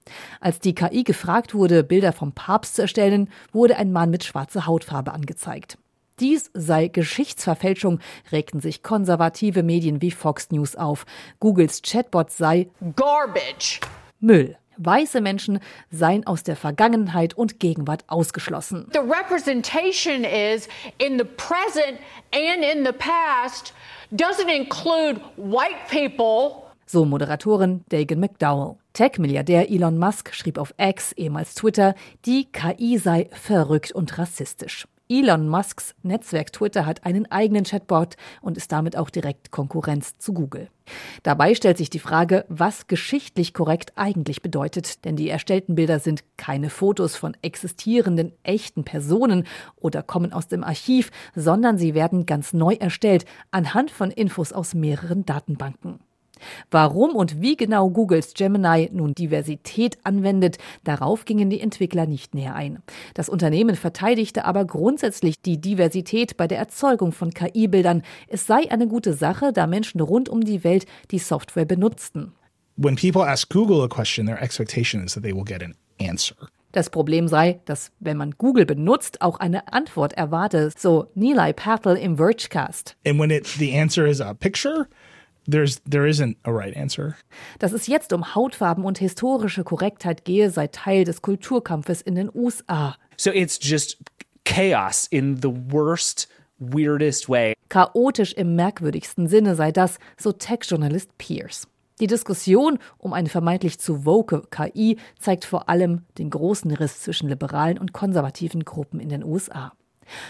Als 0.41 0.59
die 0.59 0.75
KI 0.75 1.03
gefragt 1.03 1.53
wurde, 1.53 1.83
Bilder 1.83 2.11
vom 2.11 2.33
Papst 2.33 2.75
zu 2.75 2.82
erstellen, 2.83 3.29
wurde 3.51 3.77
ein 3.77 3.91
Mann 3.91 4.11
mit 4.11 4.23
schwarzer 4.23 4.67
Hautfarbe 4.67 5.11
angezeigt. 5.11 5.77
Dies 6.19 6.51
sei 6.53 6.89
Geschichtsverfälschung, 6.89 7.99
regten 8.31 8.59
sich 8.59 8.83
konservative 8.83 9.63
Medien 9.63 10.01
wie 10.01 10.11
Fox 10.11 10.51
News 10.51 10.75
auf. 10.75 11.05
Googles 11.39 11.81
Chatbot 11.81 12.29
sei 12.29 12.69
Garbage. 12.95 13.79
Müll. 14.19 14.55
Weiße 14.77 15.21
Menschen 15.21 15.59
seien 15.91 16.25
aus 16.25 16.43
der 16.43 16.55
Vergangenheit 16.55 17.35
und 17.35 17.59
Gegenwart 17.59 18.05
ausgeschlossen. 18.07 18.87
The 18.91 18.99
representation 18.99 20.23
is 20.23 20.67
in 20.97 21.19
the 21.19 21.25
present 21.25 21.99
and 22.31 22.63
in 22.63 22.85
the 22.85 22.91
past 22.91 23.73
doesn't 24.11 24.49
include 24.49 25.21
white 25.37 25.77
people. 25.89 26.63
So 26.85 27.05
Moderatorin 27.05 27.83
Dagan 27.89 28.19
McDowell. 28.19 28.77
Tech-Milliardär 28.93 29.71
Elon 29.71 29.97
Musk 29.97 30.35
schrieb 30.35 30.59
auf 30.59 30.75
X, 30.77 31.13
ehemals 31.13 31.55
Twitter, 31.55 31.95
die 32.25 32.45
KI 32.45 32.99
sei 32.99 33.27
verrückt 33.31 33.91
und 33.91 34.19
rassistisch. 34.19 34.87
Elon 35.09 35.49
Musks 35.49 35.95
Netzwerk 36.03 36.53
Twitter 36.53 36.85
hat 36.85 37.03
einen 37.05 37.29
eigenen 37.29 37.65
Chatbot 37.65 38.15
und 38.41 38.55
ist 38.55 38.71
damit 38.71 38.95
auch 38.95 39.09
direkt 39.09 39.51
Konkurrenz 39.51 40.17
zu 40.17 40.33
Google. 40.33 40.69
Dabei 41.23 41.55
stellt 41.55 41.77
sich 41.77 41.89
die 41.89 41.99
Frage, 41.99 42.45
was 42.49 42.87
geschichtlich 42.87 43.53
korrekt 43.53 43.93
eigentlich 43.95 44.41
bedeutet, 44.41 45.03
denn 45.05 45.15
die 45.15 45.29
erstellten 45.29 45.75
Bilder 45.75 45.99
sind 45.99 46.23
keine 46.37 46.69
Fotos 46.69 47.15
von 47.15 47.35
existierenden 47.41 48.31
echten 48.43 48.85
Personen 48.85 49.45
oder 49.75 50.03
kommen 50.03 50.33
aus 50.33 50.47
dem 50.47 50.63
Archiv, 50.63 51.11
sondern 51.35 51.77
sie 51.77 51.95
werden 51.95 52.25
ganz 52.25 52.53
neu 52.53 52.75
erstellt 52.75 53.25
anhand 53.51 53.91
von 53.91 54.09
Infos 54.09 54.53
aus 54.53 54.73
mehreren 54.73 55.25
Datenbanken. 55.25 55.99
Warum 56.71 57.15
und 57.15 57.41
wie 57.41 57.55
genau 57.55 57.89
Googles 57.89 58.33
Gemini 58.33 58.89
nun 58.91 59.13
Diversität 59.13 59.97
anwendet, 60.03 60.57
darauf 60.83 61.25
gingen 61.25 61.49
die 61.49 61.59
Entwickler 61.59 62.05
nicht 62.05 62.35
näher 62.35 62.55
ein. 62.55 62.81
Das 63.13 63.29
Unternehmen 63.29 63.75
verteidigte 63.75 64.45
aber 64.45 64.65
grundsätzlich 64.65 65.41
die 65.41 65.59
Diversität 65.59 66.37
bei 66.37 66.47
der 66.47 66.57
Erzeugung 66.57 67.11
von 67.11 67.33
KI-Bildern. 67.33 68.03
Es 68.27 68.47
sei 68.47 68.71
eine 68.71 68.87
gute 68.87 69.13
Sache, 69.13 69.53
da 69.53 69.67
Menschen 69.67 70.01
rund 70.01 70.29
um 70.29 70.41
die 70.41 70.63
Welt 70.63 70.85
die 71.11 71.19
Software 71.19 71.65
benutzten. 71.65 72.33
When 72.75 72.95
people 72.95 73.21
ask 73.21 73.49
Google 73.49 73.83
a 73.83 73.87
question, 73.87 74.25
their 74.25 74.41
expectation 74.41 75.03
is 75.03 75.13
that 75.13 75.23
they 75.23 75.33
will 75.33 75.45
get 75.45 75.61
an 75.61 75.75
answer. 75.99 76.35
Das 76.73 76.89
Problem 76.89 77.27
sei, 77.27 77.59
dass 77.65 77.91
wenn 77.99 78.17
man 78.17 78.31
Google 78.39 78.65
benutzt, 78.65 79.21
auch 79.21 79.39
eine 79.39 79.71
Antwort 79.71 80.13
erwarte, 80.13 80.71
so 80.75 81.07
Nilay 81.13 81.53
Patel 81.53 81.95
im 81.95 82.17
Vergecast. 82.17 82.97
And 83.05 83.19
when 83.19 83.29
it 83.29 83.45
the 83.45 83.79
answer 83.79 84.07
is 84.07 84.19
a 84.19 84.33
picture, 84.33 84.87
There's, 85.49 85.81
there 85.89 86.07
isn't 86.07 86.37
a 86.43 86.51
right 86.51 86.75
answer. 86.75 87.15
Dass 87.59 87.73
es 87.73 87.87
jetzt 87.87 88.13
um 88.13 88.35
Hautfarben 88.35 88.85
und 88.85 88.97
historische 88.97 89.63
Korrektheit 89.63 90.25
gehe, 90.25 90.49
sei 90.49 90.67
Teil 90.67 91.03
des 91.03 91.21
Kulturkampfes 91.21 92.01
in 92.01 92.15
den 92.15 92.29
USA. 92.33 92.95
So 93.17 93.31
it's 93.31 93.59
just 93.61 93.97
chaos 94.45 95.07
in 95.07 95.37
the 95.41 95.49
worst 95.49 96.27
weirdest 96.59 97.29
way. 97.29 97.53
Chaotisch 97.69 98.33
im 98.33 98.55
merkwürdigsten 98.55 99.27
Sinne 99.27 99.55
sei 99.55 99.71
das, 99.71 99.99
so 100.17 100.31
Tech-Journalist 100.31 101.17
Pierce. 101.17 101.67
Die 101.99 102.07
Diskussion 102.07 102.79
um 102.97 103.13
eine 103.13 103.29
vermeintlich 103.29 103.79
zu 103.79 104.05
woke 104.05 104.43
KI 104.49 104.97
zeigt 105.19 105.45
vor 105.45 105.69
allem 105.69 106.01
den 106.17 106.29
großen 106.29 106.71
Riss 106.71 107.01
zwischen 107.01 107.29
liberalen 107.29 107.77
und 107.77 107.93
konservativen 107.93 108.65
Gruppen 108.65 108.99
in 108.99 109.09
den 109.09 109.23
USA. 109.23 109.73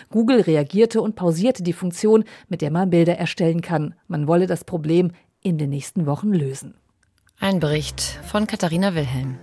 Google 0.09 0.41
reagierte 0.41 1.01
und 1.01 1.15
pausierte 1.15 1.63
die 1.63 1.73
Funktion, 1.73 2.23
mit 2.47 2.61
der 2.61 2.71
man 2.71 2.89
Bilder 2.89 3.17
erstellen 3.17 3.61
kann. 3.61 3.95
Man 4.07 4.27
wolle 4.27 4.47
das 4.47 4.63
Problem 4.63 5.11
in 5.41 5.57
den 5.57 5.69
nächsten 5.69 6.05
Wochen 6.05 6.33
lösen. 6.33 6.75
Ein 7.39 7.59
Bericht 7.59 8.01
von 8.01 8.47
Katharina 8.47 8.95
Wilhelm. 8.95 9.37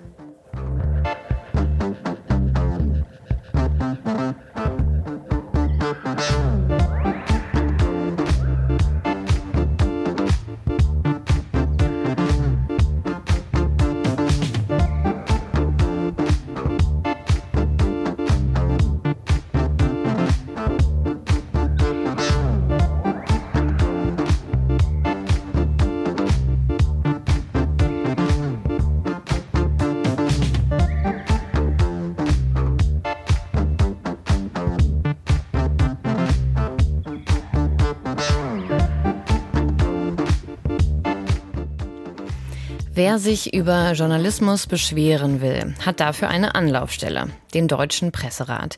Wer 43.02 43.18
sich 43.18 43.54
über 43.54 43.92
Journalismus 43.92 44.66
beschweren 44.66 45.40
will, 45.40 45.74
hat 45.86 46.00
dafür 46.00 46.28
eine 46.28 46.54
Anlaufstelle, 46.54 47.28
den 47.54 47.66
Deutschen 47.66 48.12
Presserat. 48.12 48.76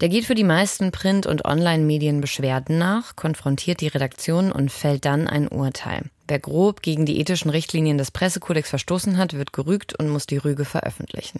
Der 0.00 0.08
geht 0.08 0.24
für 0.24 0.34
die 0.34 0.42
meisten 0.42 0.90
Print- 0.90 1.24
und 1.24 1.44
Online-Medien 1.44 2.20
Beschwerden 2.20 2.78
nach, 2.78 3.14
konfrontiert 3.14 3.80
die 3.80 3.86
Redaktion 3.86 4.50
und 4.50 4.72
fällt 4.72 5.04
dann 5.04 5.28
ein 5.28 5.46
Urteil. 5.46 6.02
Wer 6.26 6.40
grob 6.40 6.82
gegen 6.82 7.06
die 7.06 7.20
ethischen 7.20 7.48
Richtlinien 7.48 7.96
des 7.96 8.10
Pressekodex 8.10 8.70
verstoßen 8.70 9.18
hat, 9.18 9.34
wird 9.34 9.52
gerügt 9.52 9.96
und 9.96 10.08
muss 10.08 10.26
die 10.26 10.38
Rüge 10.38 10.64
veröffentlichen. 10.64 11.38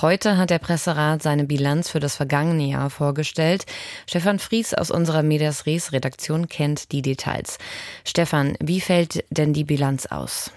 Heute 0.00 0.38
hat 0.38 0.50
der 0.50 0.58
Presserat 0.58 1.22
seine 1.22 1.44
Bilanz 1.44 1.88
für 1.88 2.00
das 2.00 2.16
vergangene 2.16 2.64
Jahr 2.64 2.90
vorgestellt. 2.90 3.64
Stefan 4.08 4.40
Fries 4.40 4.74
aus 4.74 4.90
unserer 4.90 5.22
Medias 5.22 5.66
Res 5.66 5.92
Redaktion 5.92 6.48
kennt 6.48 6.90
die 6.90 7.02
Details. 7.02 7.58
Stefan, 8.04 8.56
wie 8.58 8.80
fällt 8.80 9.24
denn 9.30 9.52
die 9.52 9.62
Bilanz 9.62 10.06
aus? 10.06 10.50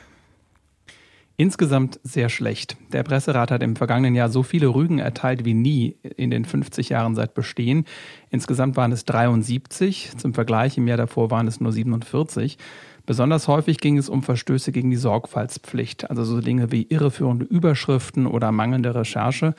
Insgesamt 1.36 2.00
sehr 2.04 2.30
schlecht. 2.30 2.78
Der 2.92 3.02
Presserat 3.02 3.50
hat 3.50 3.63
im 3.63 3.75
vergangenen 3.75 4.13
Jahr 4.13 4.30
so 4.30 4.44
viele 4.44 4.68
Rügen 4.68 5.00
erteilt 5.00 5.46
wie 5.46 5.56
nie 5.56 5.98
in 6.16 6.30
den 6.30 6.46
50 6.46 6.90
Jahren 6.90 7.16
seit 7.16 7.34
Bestehen. 7.34 7.86
Insgesamt 8.30 8.78
waren 8.78 8.92
es 8.92 9.04
73. 9.06 10.12
Zum 10.16 10.36
Vergleich 10.36 10.78
im 10.78 10.88
Jahr 10.88 10.98
davor 10.98 11.32
waren 11.32 11.48
es 11.48 11.60
nur 11.60 11.72
47. 11.72 12.60
Besonders 13.08 13.48
häufig 13.48 13.80
ging 13.80 13.98
es 13.98 14.10
um 14.10 14.22
Verstöße 14.22 14.72
gegen 14.72 14.92
die 14.92 14.96
Sorgfaltspflicht, 14.96 16.10
also 16.10 16.24
so 16.24 16.40
Dinge 16.40 16.72
wie 16.72 16.84
irreführende 16.84 17.46
Überschriften 17.46 18.28
oder 18.28 18.52
mangelnde 18.52 18.94
Recherche. 18.94 19.56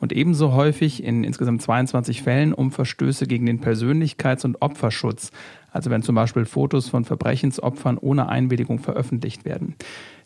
Und 0.00 0.12
ebenso 0.12 0.52
häufig 0.52 1.02
in 1.02 1.24
insgesamt 1.24 1.60
22 1.60 2.22
Fällen 2.22 2.54
um 2.54 2.70
Verstöße 2.72 3.26
gegen 3.26 3.46
den 3.46 3.60
Persönlichkeits- 3.60 4.44
und 4.44 4.62
Opferschutz, 4.62 5.30
also 5.70 5.90
wenn 5.90 6.02
zum 6.02 6.14
Beispiel 6.14 6.44
Fotos 6.44 6.88
von 6.88 7.04
Verbrechensopfern 7.04 7.98
ohne 7.98 8.28
Einwilligung 8.28 8.78
veröffentlicht 8.78 9.44
werden. 9.44 9.74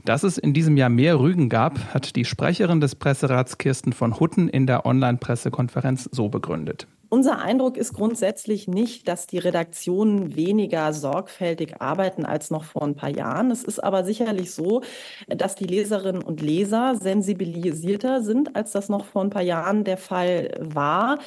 Dass 0.04 0.24
es 0.24 0.36
in 0.36 0.52
diesem 0.52 0.76
Jahr 0.76 0.88
mehr 0.88 1.20
Rügen 1.20 1.48
gab, 1.48 1.78
hat 1.94 2.16
die 2.16 2.24
Sprecherin 2.24 2.80
des 2.80 2.96
Presserats 2.96 3.56
Kirsten 3.56 3.92
von 3.92 4.18
Hutten 4.18 4.48
in 4.48 4.66
der 4.66 4.84
Online-Pressekonferenz 4.84 6.08
so 6.10 6.28
begründet. 6.28 6.88
Unser 7.08 7.40
Eindruck 7.40 7.76
ist 7.76 7.92
grundsätzlich 7.92 8.66
nicht, 8.66 9.06
dass 9.06 9.28
die 9.28 9.38
Redaktionen 9.38 10.34
weniger 10.34 10.92
sorgfältig 10.92 11.80
arbeiten 11.80 12.24
als 12.24 12.50
noch 12.50 12.64
vor 12.64 12.82
ein 12.82 12.96
paar 12.96 13.10
Jahren. 13.10 13.52
Es 13.52 13.62
ist 13.62 13.84
aber 13.84 14.02
sicherlich 14.02 14.50
so, 14.50 14.82
dass 15.28 15.54
die 15.54 15.66
Leserinnen 15.66 16.22
und 16.22 16.40
Leser 16.40 16.96
sensibilisierter 17.00 18.22
sind, 18.22 18.56
als 18.56 18.72
das 18.72 18.88
noch 18.88 19.04
vor 19.04 19.22
ein 19.22 19.30
paar 19.30 19.42
Jahren 19.42 19.84
der 19.84 19.98
Fall 19.98 20.52
war. 20.58 21.18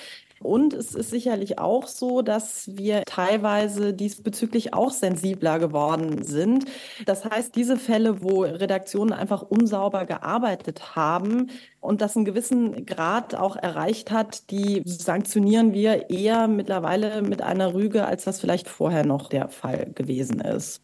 Und 0.41 0.74
es 0.74 0.94
ist 0.94 1.10
sicherlich 1.10 1.60
auch 1.60 1.88
so, 1.88 2.22
dass 2.22 2.70
wir 2.75 3.03
teilweise 3.05 3.94
diesbezüglich 3.94 4.74
auch 4.74 4.91
sensibler 4.91 5.60
geworden 5.60 6.24
sind. 6.24 6.65
Das 7.05 7.25
heißt, 7.25 7.55
diese 7.55 7.77
Fälle, 7.77 8.22
wo 8.22 8.46
Redaktionen 8.65 9.13
einfach 9.13 9.43
unsauber 9.43 10.05
gearbeitet 10.05 10.95
haben 10.95 11.51
und 11.79 12.01
das 12.01 12.15
einen 12.15 12.25
gewissen 12.25 12.88
Grad 12.88 13.36
auch 13.36 13.55
erreicht 13.55 14.10
hat, 14.12 14.50
die 14.50 14.81
sanktionieren 14.86 15.72
wir 15.74 16.10
eher 16.10 16.48
mittlerweile 16.48 17.22
mit 17.22 17.43
einer 17.43 17.75
Rüge, 17.75 18.05
als 18.05 18.24
das 18.24 18.39
vielleicht 18.39 18.67
vorher 18.67 19.05
noch 19.05 19.29
der 19.29 19.50
Fall 19.50 19.91
gewesen 19.93 20.41
ist. 20.41 20.81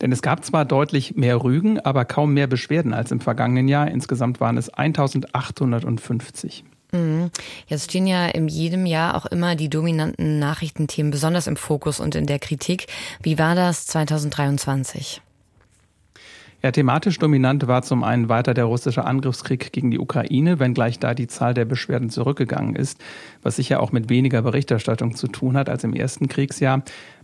Denn 0.00 0.10
es 0.10 0.22
gab 0.22 0.44
zwar 0.44 0.64
deutlich 0.64 1.14
mehr 1.14 1.42
Rügen, 1.42 1.78
aber 1.78 2.04
kaum 2.04 2.34
mehr 2.34 2.48
Beschwerden 2.48 2.92
als 2.92 3.12
im 3.12 3.20
vergangenen 3.20 3.68
Jahr. 3.68 3.88
Insgesamt 3.88 4.40
waren 4.40 4.56
es 4.56 4.68
1850. 4.68 6.64
Mhm. 6.92 7.30
Jetzt 7.68 7.84
stehen 7.84 8.06
ja 8.06 8.26
in 8.26 8.48
jedem 8.48 8.86
Jahr 8.86 9.14
auch 9.14 9.26
immer 9.26 9.54
die 9.54 9.68
dominanten 9.68 10.38
Nachrichtenthemen 10.38 11.12
besonders 11.12 11.46
im 11.46 11.56
Fokus 11.56 12.00
und 12.00 12.14
in 12.14 12.26
der 12.26 12.38
Kritik. 12.38 12.86
Wie 13.22 13.38
war 13.38 13.54
das 13.54 13.86
2023? 13.86 15.22
Ja, 16.62 16.72
thematisch 16.72 17.18
dominant 17.18 17.66
war 17.68 17.80
zum 17.80 18.04
einen 18.04 18.28
weiter 18.28 18.52
der 18.52 18.64
russische 18.64 19.06
Angriffskrieg 19.06 19.72
gegen 19.72 19.90
die 19.90 19.98
Ukraine, 19.98 20.58
wenngleich 20.58 20.98
da 20.98 21.14
die 21.14 21.26
Zahl 21.26 21.54
der 21.54 21.64
Beschwerden 21.64 22.10
zurückgegangen 22.10 22.76
ist, 22.76 23.00
was 23.42 23.56
sicher 23.56 23.80
auch 23.80 23.92
mit 23.92 24.10
weniger 24.10 24.42
Berichterstattung 24.42 25.14
zu 25.14 25.26
tun 25.28 25.56
hat 25.56 25.70
als 25.70 25.84
im 25.84 25.94
ersten 25.94 26.28
Kriegsjahr. 26.28 26.82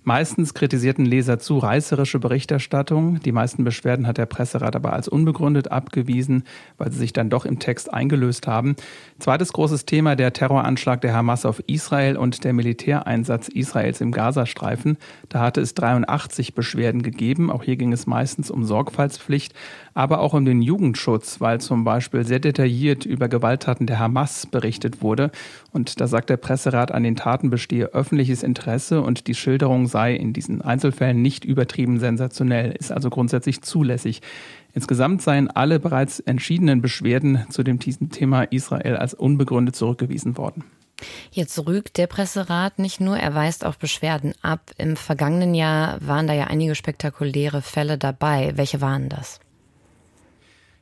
Meistens 0.09 0.55
kritisierten 0.55 1.05
Leser 1.05 1.41
zu 1.41 1.59
reißerische 1.59 2.21
Berichterstattung. 2.21 3.19
Die 3.19 3.33
meisten 3.33 3.65
Beschwerden 3.65 4.07
hat 4.07 4.19
der 4.19 4.27
Presserat 4.27 4.77
aber 4.77 4.93
als 4.93 5.09
unbegründet 5.09 5.73
abgewiesen, 5.73 6.45
weil 6.79 6.93
sie 6.93 6.99
sich 6.99 7.13
dann 7.13 7.29
doch 7.29 7.45
im 7.45 7.59
Text 7.59 7.93
eingelöst 7.93 8.47
haben. 8.47 8.77
Zweites 9.19 9.53
großes 9.53 9.85
Thema 9.85 10.15
der 10.15 10.33
Terroranschlag 10.33 11.01
der 11.01 11.13
Hamas 11.13 11.45
auf 11.45 11.61
Israel 11.67 12.17
und 12.17 12.45
der 12.45 12.53
Militäreinsatz 12.53 13.49
Israels 13.49 14.01
im 14.01 14.13
Gazastreifen. 14.13 14.97
Da 15.29 15.41
hatte 15.41 15.61
es 15.61 15.75
83 15.75 16.55
Beschwerden 16.55 17.03
gegeben. 17.03 17.51
Auch 17.51 17.65
hier 17.65 17.75
ging 17.75 17.93
es 17.93 18.07
meistens 18.07 18.49
um 18.49 18.65
Sorgfaltspflicht, 18.65 19.55
aber 19.95 20.21
auch 20.21 20.35
um 20.35 20.45
den 20.45 20.63
Jugendschutz, 20.63 21.41
weil 21.41 21.61
zum 21.61 21.83
Beispiel 21.83 22.25
sehr 22.25 22.39
detailliert 22.39 23.07
über 23.07 23.27
Gewalttaten 23.27 23.89
der 23.89 23.99
Hamas 23.99 24.47
berichtet 24.47 25.03
wurde. 25.03 25.33
Und 25.73 26.01
da 26.01 26.07
sagt 26.07 26.31
der 26.31 26.37
Presserat, 26.37 26.93
an 26.93 27.03
den 27.03 27.17
Taten 27.17 27.51
bestehe 27.51 27.87
öffentliches 27.87 28.45
Interesse 28.45 29.01
und 29.01 29.27
die 29.27 29.35
Schilderung 29.35 29.89
sei 29.97 30.15
in 30.15 30.35
diesen 30.35 30.61
Einzelfällen 30.61 31.23
nicht 31.23 31.47
übertrieben 31.47 31.99
sensationell, 32.01 32.71
ist 32.73 32.93
also 32.93 33.09
grundsätzlich 33.09 33.63
zulässig. 33.63 34.21
Insgesamt 34.75 35.23
seien 35.23 35.51
alle 35.51 35.81
bereits 35.81 36.21
entschiedenen 36.21 36.83
Beschwerden 36.83 37.47
zu 37.49 37.63
dem 37.63 37.81
Thema 37.81 38.43
Israel 38.43 38.99
als 38.99 39.15
unbegründet 39.15 39.75
zurückgewiesen 39.75 40.37
worden. 40.37 40.65
Jetzt 41.31 41.67
rügt 41.67 41.97
der 41.97 42.09
Presserat 42.09 42.79
nicht 42.79 43.01
nur, 43.01 43.17
er 43.17 43.35
weist 43.35 43.65
auch 43.65 43.77
Beschwerden 43.77 44.35
ab. 44.43 44.71
Im 44.77 44.97
vergangenen 44.97 45.55
Jahr 45.55 45.97
waren 46.07 46.27
da 46.27 46.35
ja 46.35 46.45
einige 46.45 46.75
spektakuläre 46.75 47.63
Fälle 47.63 47.97
dabei. 47.97 48.53
Welche 48.57 48.83
waren 48.83 49.09
das? 49.09 49.41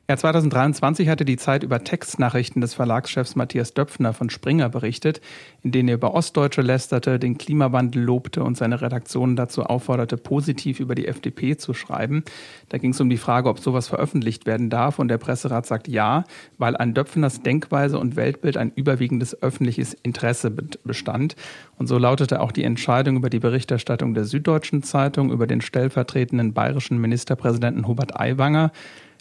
Ja, 0.07 0.17
2023 0.17 1.09
hatte 1.09 1.25
die 1.25 1.35
Zeit 1.35 1.63
über 1.63 1.83
Textnachrichten 1.83 2.61
des 2.61 2.75
Verlagschefs 2.75 3.35
Matthias 3.35 3.73
Döpfner 3.73 4.13
von 4.13 4.29
Springer 4.29 4.69
berichtet, 4.69 5.19
in 5.63 5.71
denen 5.71 5.89
er 5.89 5.95
über 5.95 6.13
Ostdeutsche 6.13 6.61
lästerte, 6.61 7.17
den 7.17 7.39
Klimawandel 7.39 8.03
lobte 8.03 8.43
und 8.43 8.55
seine 8.55 8.81
Redaktion 8.81 9.35
dazu 9.35 9.63
aufforderte, 9.63 10.17
positiv 10.17 10.79
über 10.79 10.93
die 10.93 11.07
FDP 11.07 11.57
zu 11.57 11.73
schreiben. 11.73 12.23
Da 12.69 12.77
ging 12.77 12.91
es 12.91 13.01
um 13.01 13.09
die 13.09 13.17
Frage, 13.17 13.49
ob 13.49 13.57
sowas 13.57 13.87
veröffentlicht 13.87 14.45
werden 14.45 14.69
darf 14.69 14.99
und 14.99 15.07
der 15.07 15.17
Presserat 15.17 15.65
sagt 15.65 15.87
ja, 15.87 16.25
weil 16.59 16.77
an 16.77 16.93
Döpfners 16.93 17.41
Denkweise 17.41 17.97
und 17.97 18.15
Weltbild 18.15 18.57
ein 18.57 18.71
überwiegendes 18.75 19.41
öffentliches 19.41 19.95
Interesse 19.95 20.51
bestand. 20.51 21.35
Und 21.79 21.87
so 21.87 21.97
lautete 21.97 22.41
auch 22.41 22.51
die 22.51 22.63
Entscheidung 22.63 23.15
über 23.15 23.31
die 23.31 23.39
Berichterstattung 23.39 24.13
der 24.13 24.25
Süddeutschen 24.25 24.83
Zeitung 24.83 25.31
über 25.31 25.47
den 25.47 25.61
stellvertretenden 25.61 26.53
bayerischen 26.53 27.01
Ministerpräsidenten 27.01 27.87
Hubert 27.87 28.19
Aiwanger. 28.19 28.71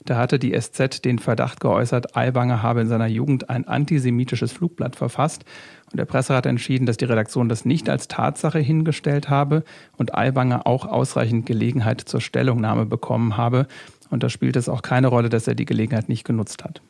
Da 0.06 0.16
hatte 0.18 0.38
die 0.38 0.52
SZ 0.52 1.02
den 1.04 1.18
Verdacht 1.18 1.60
geäußert, 1.60 2.14
Aiwanger 2.14 2.62
habe 2.62 2.82
in 2.82 2.88
seiner 2.88 3.06
Jugend 3.06 3.48
ein 3.48 3.66
antisemitisches 3.66 4.52
Flugblatt 4.52 4.96
verfasst. 4.96 5.44
Und 5.90 5.98
der 5.98 6.04
Presserat 6.04 6.44
entschieden, 6.44 6.84
dass 6.84 6.98
die 6.98 7.06
Redaktion 7.06 7.48
das 7.48 7.64
nicht 7.64 7.88
als 7.88 8.08
Tatsache 8.08 8.58
hingestellt 8.58 9.30
habe 9.30 9.64
und 9.96 10.14
Aiwanger 10.14 10.66
auch 10.66 10.84
ausreichend 10.84 11.46
Gelegenheit 11.46 12.02
zur 12.02 12.20
Stellungnahme 12.20 12.84
bekommen 12.84 13.36
habe. 13.38 13.66
Und 14.10 14.22
da 14.22 14.28
spielt 14.28 14.56
es 14.56 14.68
auch 14.68 14.82
keine 14.82 15.08
Rolle, 15.08 15.30
dass 15.30 15.48
er 15.48 15.54
die 15.54 15.64
Gelegenheit 15.64 16.08
nicht 16.08 16.24
genutzt 16.24 16.64
hat. 16.64 16.82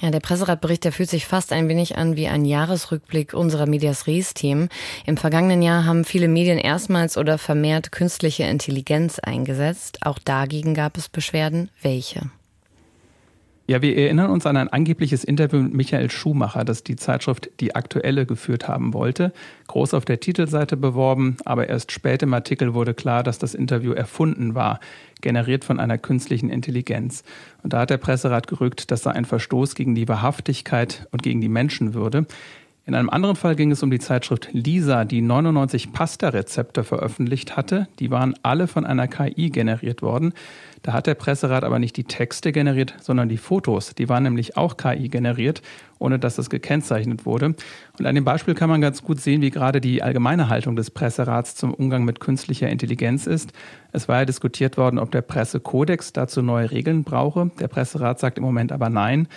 Ja, 0.00 0.10
der 0.10 0.20
Presseratbericht, 0.20 0.84
der 0.84 0.92
fühlt 0.92 1.08
sich 1.08 1.26
fast 1.26 1.52
ein 1.52 1.68
wenig 1.68 1.96
an 1.96 2.16
wie 2.16 2.28
ein 2.28 2.44
Jahresrückblick 2.44 3.32
unserer 3.32 3.66
Medias 3.66 4.06
Res-Team. 4.06 4.68
Im 5.06 5.16
vergangenen 5.16 5.62
Jahr 5.62 5.86
haben 5.86 6.04
viele 6.04 6.28
Medien 6.28 6.58
erstmals 6.58 7.16
oder 7.16 7.38
vermehrt 7.38 7.92
künstliche 7.92 8.44
Intelligenz 8.44 9.18
eingesetzt. 9.18 10.00
Auch 10.02 10.18
dagegen 10.18 10.74
gab 10.74 10.98
es 10.98 11.08
Beschwerden. 11.08 11.70
Welche? 11.82 12.30
Ja, 13.70 13.82
wir 13.82 13.98
erinnern 13.98 14.30
uns 14.30 14.46
an 14.46 14.56
ein 14.56 14.70
angebliches 14.70 15.24
Interview 15.24 15.60
mit 15.60 15.74
Michael 15.74 16.10
Schumacher, 16.10 16.64
das 16.64 16.84
die 16.84 16.96
Zeitschrift 16.96 17.50
Die 17.60 17.74
Aktuelle 17.74 18.24
geführt 18.24 18.66
haben 18.66 18.94
wollte. 18.94 19.30
Groß 19.66 19.92
auf 19.92 20.06
der 20.06 20.20
Titelseite 20.20 20.78
beworben, 20.78 21.36
aber 21.44 21.68
erst 21.68 21.92
spät 21.92 22.22
im 22.22 22.32
Artikel 22.32 22.72
wurde 22.72 22.94
klar, 22.94 23.22
dass 23.22 23.38
das 23.38 23.54
Interview 23.54 23.92
erfunden 23.92 24.54
war, 24.54 24.80
generiert 25.20 25.66
von 25.66 25.80
einer 25.80 25.98
künstlichen 25.98 26.48
Intelligenz. 26.48 27.24
Und 27.62 27.74
da 27.74 27.80
hat 27.80 27.90
der 27.90 27.98
Presserat 27.98 28.46
gerückt, 28.46 28.90
das 28.90 29.02
sei 29.02 29.10
ein 29.10 29.26
Verstoß 29.26 29.74
gegen 29.74 29.94
die 29.94 30.08
Wahrhaftigkeit 30.08 31.06
und 31.10 31.22
gegen 31.22 31.42
die 31.42 31.50
Menschenwürde. 31.50 32.24
In 32.88 32.94
einem 32.94 33.10
anderen 33.10 33.36
Fall 33.36 33.54
ging 33.54 33.70
es 33.70 33.82
um 33.82 33.90
die 33.90 33.98
Zeitschrift 33.98 34.48
Lisa, 34.52 35.04
die 35.04 35.20
99 35.20 35.92
Pasta-Rezepte 35.92 36.84
veröffentlicht 36.84 37.54
hatte. 37.54 37.86
Die 37.98 38.10
waren 38.10 38.34
alle 38.42 38.66
von 38.66 38.86
einer 38.86 39.08
KI 39.08 39.50
generiert 39.50 40.00
worden. 40.00 40.32
Da 40.80 40.94
hat 40.94 41.06
der 41.06 41.14
Presserat 41.14 41.64
aber 41.64 41.78
nicht 41.78 41.98
die 41.98 42.04
Texte 42.04 42.50
generiert, 42.50 42.94
sondern 42.98 43.28
die 43.28 43.36
Fotos. 43.36 43.94
Die 43.94 44.08
waren 44.08 44.22
nämlich 44.22 44.56
auch 44.56 44.78
KI 44.78 45.08
generiert, 45.08 45.60
ohne 45.98 46.18
dass 46.18 46.36
das 46.36 46.48
gekennzeichnet 46.48 47.26
wurde. 47.26 47.54
Und 47.98 48.06
an 48.06 48.14
dem 48.14 48.24
Beispiel 48.24 48.54
kann 48.54 48.70
man 48.70 48.80
ganz 48.80 49.02
gut 49.02 49.20
sehen, 49.20 49.42
wie 49.42 49.50
gerade 49.50 49.82
die 49.82 50.02
allgemeine 50.02 50.48
Haltung 50.48 50.74
des 50.74 50.90
Presserats 50.90 51.56
zum 51.56 51.74
Umgang 51.74 52.04
mit 52.04 52.20
künstlicher 52.20 52.70
Intelligenz 52.70 53.26
ist. 53.26 53.52
Es 53.92 54.08
war 54.08 54.20
ja 54.20 54.24
diskutiert 54.24 54.78
worden, 54.78 54.98
ob 54.98 55.10
der 55.10 55.20
Pressekodex 55.20 56.14
dazu 56.14 56.40
neue 56.40 56.70
Regeln 56.70 57.04
brauche. 57.04 57.50
Der 57.60 57.68
Presserat 57.68 58.18
sagt 58.18 58.38
im 58.38 58.44
Moment 58.44 58.72
aber 58.72 58.88
nein. 58.88 59.28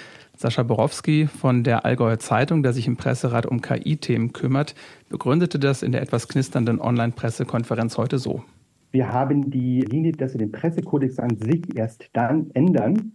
Sascha 0.42 0.64
Borowski 0.64 1.28
von 1.28 1.64
der 1.64 1.86
Allgäuer 1.86 2.18
Zeitung, 2.18 2.64
der 2.64 2.74
sich 2.74 2.88
im 2.88 2.98
Presserat 2.98 3.46
um 3.46 3.62
KI-Themen 3.62 4.34
kümmert, 4.34 4.74
begründete 5.08 5.60
das 5.60 5.84
in 5.84 5.92
der 5.92 6.02
etwas 6.02 6.28
knisternden 6.28 6.82
Online-Pressekonferenz 6.82 8.00
heute 8.00 8.18
so. 8.18 8.44
Wir 8.92 9.14
haben 9.14 9.52
die 9.52 9.82
Linie, 9.82 10.14
dass 10.14 10.34
wir 10.34 10.40
den 10.40 10.52
Pressekodex 10.52 11.20
an 11.20 11.38
sich 11.38 11.62
erst 11.76 12.10
dann 12.14 12.50
ändern, 12.56 13.12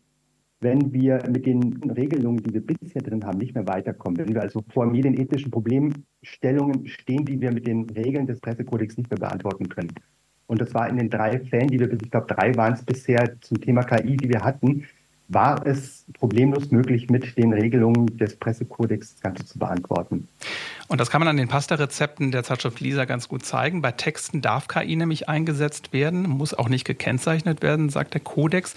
wenn 0.61 0.93
wir 0.93 1.21
mit 1.29 1.47
den 1.47 1.91
Regelungen, 1.91 2.45
die 2.45 2.55
wir 2.55 2.65
bisher 2.65 3.03
drin 3.03 3.25
haben, 3.25 3.39
nicht 3.39 3.57
mehr 3.57 3.67
weiterkommen. 3.67 4.19
Wenn 4.19 4.33
wir 4.33 4.43
also 4.43 4.63
vor 4.69 4.87
medienethischen 4.87 5.51
Problemstellungen 5.51 6.87
stehen, 6.87 7.25
die 7.25 7.41
wir 7.41 7.53
mit 7.53 7.67
den 7.67 7.91
Regeln 7.91 8.29
des 8.29 8.39
Pressekodex 8.39 8.97
nicht 8.97 9.11
mehr 9.11 9.19
beantworten 9.19 9.69
können. 9.69 9.93
Und 10.47 10.61
das 10.61 10.73
war 10.75 10.89
in 10.89 10.97
den 10.97 11.11
drei 11.11 11.41
Fällen, 11.41 11.67
die 11.67 11.81
wir, 11.81 11.93
ich 11.93 12.09
glaube, 12.09 12.33
drei 12.33 12.55
waren 12.55 12.75
es 12.75 12.85
bisher 12.85 13.35
zum 13.41 13.61
Thema 13.61 13.83
KI, 13.83 14.17
die 14.17 14.29
wir 14.29 14.45
hatten, 14.45 14.85
war 15.29 15.67
es 15.67 16.05
problemlos 16.15 16.71
möglich, 16.71 17.11
mit 17.11 17.37
den 17.37 17.53
Regelungen 17.53 18.17
des 18.19 18.37
Pressekodex 18.37 19.15
das 19.15 19.21
Ganze 19.21 19.47
zu 19.47 19.59
beantworten. 19.59 20.29
Und 20.89 21.01
das 21.01 21.11
kann 21.11 21.21
man 21.21 21.27
an 21.27 21.37
den 21.37 21.49
Pasta-Rezepten 21.49 22.31
der 22.31 22.45
Zeitschrift 22.45 22.79
Lisa 22.79 23.07
ganz 23.07 23.27
gut 23.27 23.45
zeigen. 23.45 23.83
Bei 23.83 23.91
Texten 23.91 24.41
darf 24.41 24.69
KI 24.69 24.95
nämlich 24.95 25.29
eingesetzt 25.29 25.93
werden, 25.93 26.29
muss 26.29 26.55
auch 26.55 26.69
nicht 26.69 26.85
gekennzeichnet 26.85 27.61
werden, 27.61 27.89
sagt 27.89 28.15
der 28.15 28.21
Kodex, 28.21 28.75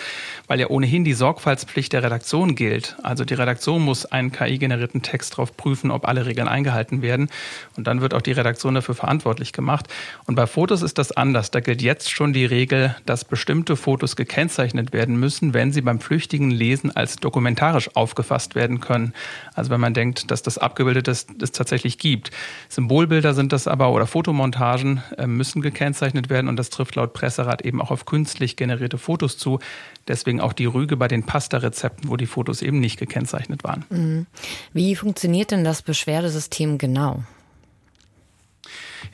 weil 0.48 0.60
ja 0.60 0.70
ohnehin 0.70 1.04
die 1.04 1.14
Sorgfaltspflicht 1.14 1.94
der 1.94 2.02
Redaktion 2.02 2.56
gilt. 2.56 2.98
Also 3.04 3.26
die 3.26 3.36
Redaktion 3.36 3.84
muss 3.84 4.08
einen 4.08 4.32
KI-generierten 4.32 5.04
Text 5.04 5.34
darauf 5.34 5.56
prüfen, 5.56 5.92
ob 5.92 6.08
alle 6.08 6.26
Regeln 6.26 6.48
eingehalten 6.48 7.04
werden. 7.04 7.30
Und 7.78 7.86
dann 7.86 8.02
wird 8.02 8.16
auch 8.16 8.24
die 8.24 8.32
Redaktion 8.32 8.74
dafür 8.74 8.96
verantwortlich 8.96 9.54
gemacht. 9.54 9.88
Und 10.26 10.34
bei 10.34 10.48
Fotos 10.48 10.82
ist 10.82 10.98
das 10.98 11.12
anders. 11.12 11.52
Da 11.52 11.60
gilt 11.60 11.84
jetzt 11.84 12.10
schon 12.10 12.34
die 12.34 12.46
Regel, 12.46 12.96
dass 13.06 13.24
bestimmte 13.24 13.76
Fotos 13.76 14.16
gekennzeichnet 14.16 14.94
werden 14.94 15.20
müssen, 15.20 15.54
wenn 15.54 15.72
sie 15.72 15.82
beim 15.82 16.00
flüchtigen 16.00 16.39
Lesen 16.50 16.96
als 16.96 17.18
dokumentarisch 17.18 17.96
aufgefasst 17.96 18.56
werden 18.56 18.80
können. 18.80 19.14
Also 19.54 19.70
wenn 19.70 19.82
man 19.82 19.94
denkt, 19.94 20.32
dass 20.32 20.42
das 20.42 20.58
abgebildet 20.58 21.08
ist, 21.08 21.32
ist 21.42 21.56
tatsächlich 21.56 21.98
gibt. 21.98 22.32
Symbolbilder 22.70 23.34
sind 23.34 23.52
das 23.52 23.68
aber 23.68 23.92
oder 23.92 24.08
Fotomontagen 24.08 25.04
äh, 25.18 25.28
müssen 25.28 25.62
gekennzeichnet 25.62 26.30
werden 26.30 26.48
und 26.48 26.56
das 26.56 26.70
trifft 26.70 26.96
laut 26.96 27.14
Presserat 27.14 27.66
eben 27.66 27.82
auch 27.82 27.92
auf 27.92 28.06
künstlich 28.06 28.56
generierte 28.56 28.98
Fotos 28.98 29.38
zu. 29.38 29.60
Deswegen 30.08 30.40
auch 30.40 30.54
die 30.54 30.66
Rüge 30.66 30.96
bei 30.96 31.08
den 31.08 31.24
Pasta-Rezepten, 31.24 32.10
wo 32.10 32.16
die 32.16 32.26
Fotos 32.26 32.62
eben 32.62 32.80
nicht 32.80 32.98
gekennzeichnet 32.98 33.64
waren. 33.64 33.86
Mhm. 33.90 34.26
Wie 34.74 34.96
funktioniert 34.96 35.52
denn 35.52 35.64
das 35.64 35.82
Beschwerdesystem 35.82 36.78
genau? 36.78 37.24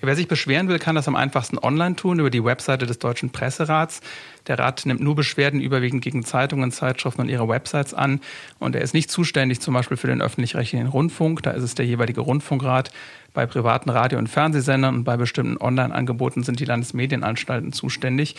Wer 0.02 0.16
sich 0.16 0.28
beschweren 0.28 0.68
will, 0.68 0.80
kann 0.80 0.96
das 0.96 1.08
am 1.08 1.16
einfachsten 1.16 1.58
online 1.58 1.96
tun 1.96 2.20
über 2.20 2.30
die 2.30 2.44
Webseite 2.44 2.86
des 2.86 3.00
Deutschen 3.00 3.32
Presserats. 3.32 4.02
Der 4.48 4.60
Rat 4.60 4.86
nimmt 4.86 5.02
nur 5.02 5.16
Beschwerden 5.16 5.60
überwiegend 5.60 6.04
gegen 6.04 6.24
Zeitungen, 6.24 6.72
Zeitschriften 6.72 7.22
und 7.22 7.30
ihre 7.30 7.48
Websites 7.48 7.94
an. 7.94 8.22
Und 8.60 8.76
er 8.76 8.82
ist 8.82 8.94
nicht 8.94 9.10
zuständig 9.10 9.62
zum 9.62 9.74
Beispiel 9.74 9.98
für 9.98 10.08
den 10.08 10.22
öffentlich-rechtlichen 10.22 10.88
Rundfunk. 10.88 11.44
Da 11.44 11.52
ist 11.52 11.64
es 11.64 11.76
der 11.76 11.86
jeweilige 11.86 12.22
Rundfunkrat. 12.22 12.92
Bei 13.34 13.46
privaten 13.46 13.90
Radio- 13.90 14.20
und 14.20 14.28
Fernsehsendern 14.28 14.96
und 14.96 15.04
bei 15.04 15.18
bestimmten 15.18 15.58
Online-Angeboten 15.58 16.44
sind 16.44 16.60
die 16.60 16.66
Landesmedienanstalten 16.66 17.74
zuständig. 17.74 18.36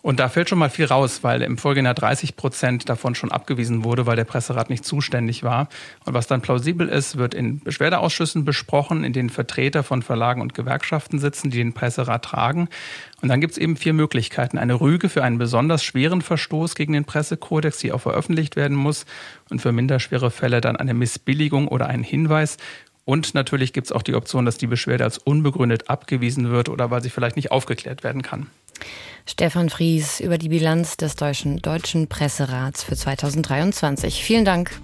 Und 0.00 0.20
da 0.20 0.28
fällt 0.28 0.48
schon 0.48 0.60
mal 0.60 0.70
viel 0.70 0.84
raus, 0.84 1.24
weil 1.24 1.42
im 1.42 1.58
Folgejahr 1.58 1.92
30 1.92 2.36
Prozent 2.36 2.88
davon 2.88 3.16
schon 3.16 3.32
abgewiesen 3.32 3.82
wurde, 3.82 4.06
weil 4.06 4.14
der 4.14 4.24
Presserat 4.24 4.70
nicht 4.70 4.84
zuständig 4.84 5.42
war. 5.42 5.68
Und 6.04 6.14
was 6.14 6.28
dann 6.28 6.40
plausibel 6.40 6.88
ist, 6.88 7.18
wird 7.18 7.34
in 7.34 7.58
Beschwerdeausschüssen 7.60 8.44
besprochen, 8.44 9.02
in 9.02 9.12
denen 9.12 9.28
Vertreter 9.28 9.82
von 9.82 10.02
Verlagen 10.02 10.40
und 10.40 10.54
Gewerkschaften 10.54 11.18
sitzen, 11.18 11.50
die 11.50 11.58
den 11.58 11.72
Presserat 11.72 12.24
tragen. 12.24 12.68
Und 13.22 13.28
dann 13.28 13.40
gibt 13.40 13.52
es 13.52 13.58
eben 13.58 13.76
vier 13.76 13.92
Möglichkeiten. 13.92 14.56
Eine 14.56 14.80
Rüge 14.80 15.08
für 15.08 15.24
einen 15.24 15.38
besonders 15.38 15.82
schweren 15.82 16.22
Verstoß 16.22 16.76
gegen 16.76 16.92
den 16.92 17.04
Pressekodex, 17.04 17.78
die 17.78 17.90
auch 17.90 18.00
veröffentlicht 18.00 18.54
werden 18.54 18.76
muss. 18.76 19.04
Und 19.50 19.60
für 19.60 19.72
minder 19.72 19.98
schwere 19.98 20.30
Fälle 20.30 20.60
dann 20.60 20.76
eine 20.76 20.94
Missbilligung 20.94 21.66
oder 21.66 21.88
einen 21.88 22.04
Hinweis. 22.04 22.56
Und 23.04 23.34
natürlich 23.34 23.72
gibt 23.72 23.88
es 23.88 23.92
auch 23.92 24.02
die 24.02 24.14
Option, 24.14 24.44
dass 24.44 24.58
die 24.58 24.66
Beschwerde 24.68 25.02
als 25.02 25.18
unbegründet 25.18 25.90
abgewiesen 25.90 26.50
wird 26.50 26.68
oder 26.68 26.90
weil 26.92 27.02
sie 27.02 27.10
vielleicht 27.10 27.36
nicht 27.36 27.50
aufgeklärt 27.50 28.04
werden 28.04 28.22
kann. 28.22 28.46
Stefan 29.26 29.68
Fries 29.68 30.20
über 30.20 30.38
die 30.38 30.48
Bilanz 30.48 30.96
des 30.96 31.16
Deutschen, 31.16 31.58
Deutschen 31.58 32.08
Presserats 32.08 32.82
für 32.82 32.96
2023. 32.96 34.22
Vielen 34.24 34.44
Dank. 34.44 34.80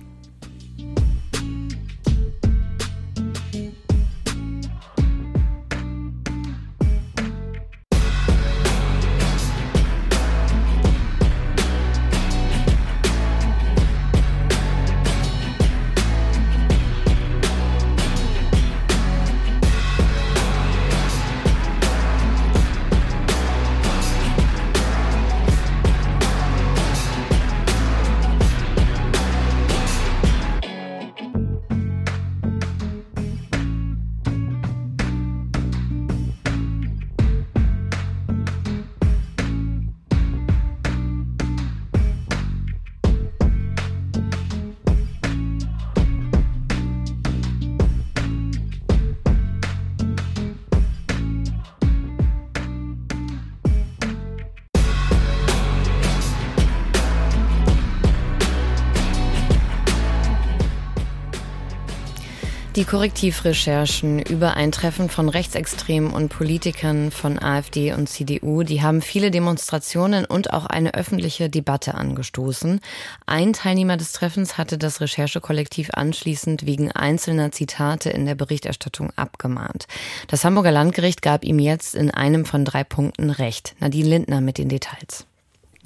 Korrektivrecherchen 62.95 64.21
über 64.21 64.55
ein 64.55 64.71
Treffen 64.71 65.09
von 65.09 65.29
Rechtsextremen 65.29 66.13
und 66.13 66.29
Politikern 66.29 67.11
von 67.11 67.43
AfD 67.43 67.93
und 67.93 68.09
CDU, 68.09 68.63
die 68.63 68.83
haben 68.83 69.03
viele 69.03 69.33
Demonstrationen 69.33 70.25
und 70.25 70.53
auch 70.53 70.65
eine 70.65 70.95
öffentliche 70.95 71.51
Debatte 71.51 71.97
angestoßen. 71.97 72.79
Ein 73.27 73.53
Teilnehmer 73.53 73.97
des 73.97 74.13
Treffens 74.13 74.59
hatte 74.59 74.79
das 74.79 75.01
Recherchekollektiv 75.01 75.91
anschließend 75.93 76.67
wegen 76.67 76.93
einzelner 76.93 77.51
Zitate 77.51 78.11
in 78.11 78.27
der 78.27 78.37
Berichterstattung 78.37 79.11
abgemahnt. 79.17 79.89
Das 80.29 80.45
Hamburger 80.45 80.71
Landgericht 80.71 81.21
gab 81.21 81.45
ihm 81.45 81.59
jetzt 81.59 81.97
in 81.97 82.13
einem 82.13 82.45
von 82.45 82.65
drei 82.65 82.85
Punkten 82.85 83.31
Recht. 83.31 83.75
Nadine 83.81 84.09
Lindner 84.09 84.41
mit 84.41 84.57
den 84.57 84.69
Details. 84.69 85.27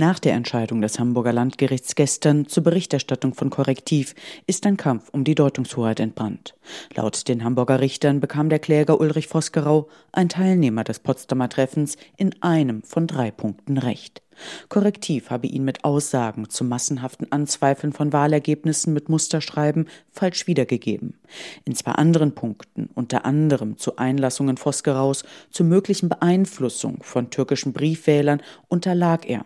Nach 0.01 0.21
der 0.21 0.35
Entscheidung 0.35 0.81
des 0.81 1.01
Hamburger 1.01 1.33
Landgerichts 1.33 1.97
gestern 1.97 2.47
zur 2.47 2.63
Berichterstattung 2.63 3.35
von 3.35 3.51
Korrektiv 3.51 4.15
ist 4.47 4.65
ein 4.65 4.77
Kampf 4.77 5.09
um 5.11 5.25
die 5.25 5.35
Deutungshoheit 5.35 5.99
entbrannt. 5.99 6.55
Laut 6.95 7.27
den 7.27 7.43
Hamburger 7.43 7.81
Richtern 7.81 8.21
bekam 8.21 8.49
der 8.49 8.61
Kläger 8.61 9.01
Ulrich 9.01 9.27
Vosgerau, 9.27 9.89
ein 10.13 10.29
Teilnehmer 10.29 10.85
des 10.85 11.01
Potsdamer 11.01 11.49
Treffens, 11.49 11.97
in 12.17 12.33
einem 12.43 12.85
von 12.85 13.09
drei 13.09 13.33
Punkten 13.33 13.77
Recht. 13.77 14.23
Korrektiv 14.69 15.31
habe 15.31 15.49
ihn 15.49 15.65
mit 15.65 15.83
Aussagen 15.83 16.49
zu 16.49 16.63
massenhaften 16.63 17.33
Anzweifeln 17.33 17.93
von 17.93 18.13
Wahlergebnissen 18.13 18.93
mit 18.93 19.09
Musterschreiben 19.09 19.89
falsch 20.13 20.47
wiedergegeben. 20.47 21.19
In 21.65 21.75
zwei 21.75 21.91
anderen 21.91 22.37
Punkten, 22.37 22.89
unter 22.95 23.25
anderem 23.25 23.79
zu 23.79 23.97
Einlassungen 23.97 24.59
Vosgeraus, 24.59 25.25
zu 25.51 25.65
möglichen 25.65 26.09
Beeinflussung 26.09 27.03
von 27.03 27.31
türkischen 27.31 27.73
Briefwählern, 27.73 28.41
unterlag 28.69 29.29
er. 29.29 29.45